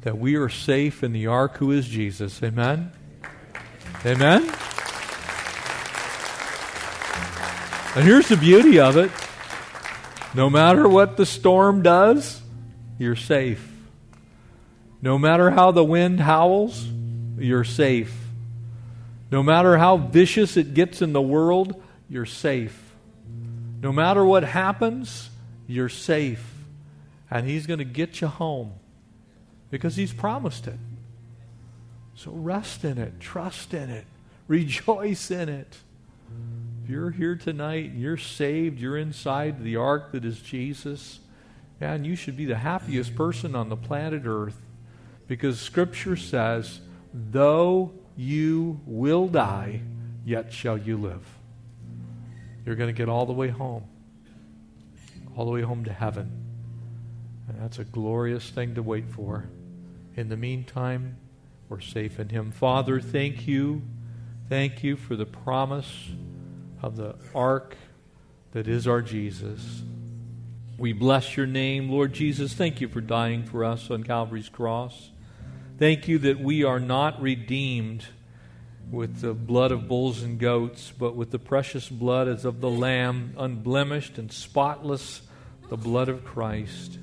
[0.01, 2.41] that we are safe in the ark who is Jesus.
[2.41, 2.91] Amen?
[4.05, 4.43] Amen?
[7.93, 9.11] And here's the beauty of it
[10.33, 12.40] no matter what the storm does,
[13.01, 13.67] you're safe.
[15.01, 16.87] No matter how the wind howls,
[17.35, 18.15] you're safe.
[19.31, 22.93] No matter how vicious it gets in the world, you're safe.
[23.81, 25.29] No matter what happens,
[25.67, 26.45] You're safe.
[27.31, 28.73] And He's going to get you home
[29.71, 30.77] because He's promised it.
[32.13, 34.05] So rest in it, trust in it,
[34.47, 35.77] rejoice in it.
[36.83, 41.20] If you're here tonight and you're saved, you're inside the ark that is Jesus,
[41.81, 44.61] and you should be the happiest person on the planet Earth
[45.27, 46.81] because Scripture says,
[47.13, 49.81] though you will die,
[50.23, 51.25] yet shall you live.
[52.65, 53.83] You're going to get all the way home,
[55.35, 56.31] all the way home to heaven.
[57.47, 59.45] And that's a glorious thing to wait for.
[60.15, 61.17] In the meantime,
[61.67, 62.51] we're safe in Him.
[62.51, 63.81] Father, thank you.
[64.49, 66.09] Thank you for the promise
[66.81, 67.75] of the ark
[68.51, 69.81] that is our Jesus.
[70.81, 72.55] We bless your name, Lord Jesus.
[72.55, 75.11] Thank you for dying for us on Calvary's cross.
[75.77, 78.03] Thank you that we are not redeemed
[78.89, 82.69] with the blood of bulls and goats, but with the precious blood as of the
[82.71, 85.21] Lamb, unblemished and spotless,
[85.69, 86.97] the blood of Christ.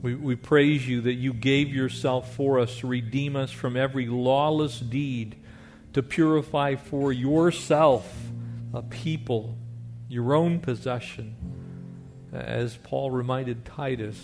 [0.00, 4.06] We, we praise you that you gave yourself for us to redeem us from every
[4.06, 5.36] lawless deed,
[5.92, 8.10] to purify for yourself
[8.72, 9.58] a people,
[10.08, 11.36] your own possession,
[12.32, 14.20] as Paul reminded Titus,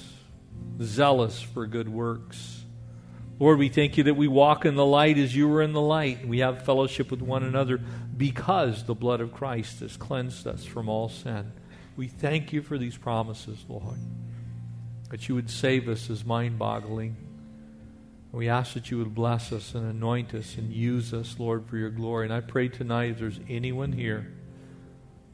[0.81, 2.65] zealous for good works.
[3.39, 5.81] Lord, we thank you that we walk in the light as you were in the
[5.81, 6.27] light.
[6.27, 7.81] We have fellowship with one another
[8.17, 11.53] because the blood of Christ has cleansed us from all sin.
[11.97, 13.99] We thank you for these promises, Lord
[15.13, 17.15] that you would save us is mind boggling.
[18.33, 21.77] We ask that you would bless us and anoint us and use us, Lord, for
[21.77, 22.25] your glory.
[22.25, 24.33] And I pray tonight, if there's anyone here,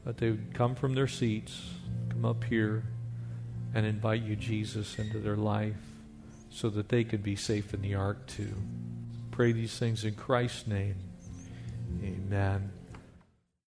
[0.03, 1.61] that they would come from their seats,
[2.09, 2.83] come up here,
[3.73, 5.75] and invite you, Jesus, into their life
[6.49, 8.53] so that they could be safe in the ark too.
[9.31, 10.95] Pray these things in Christ's name.
[12.03, 12.71] Amen.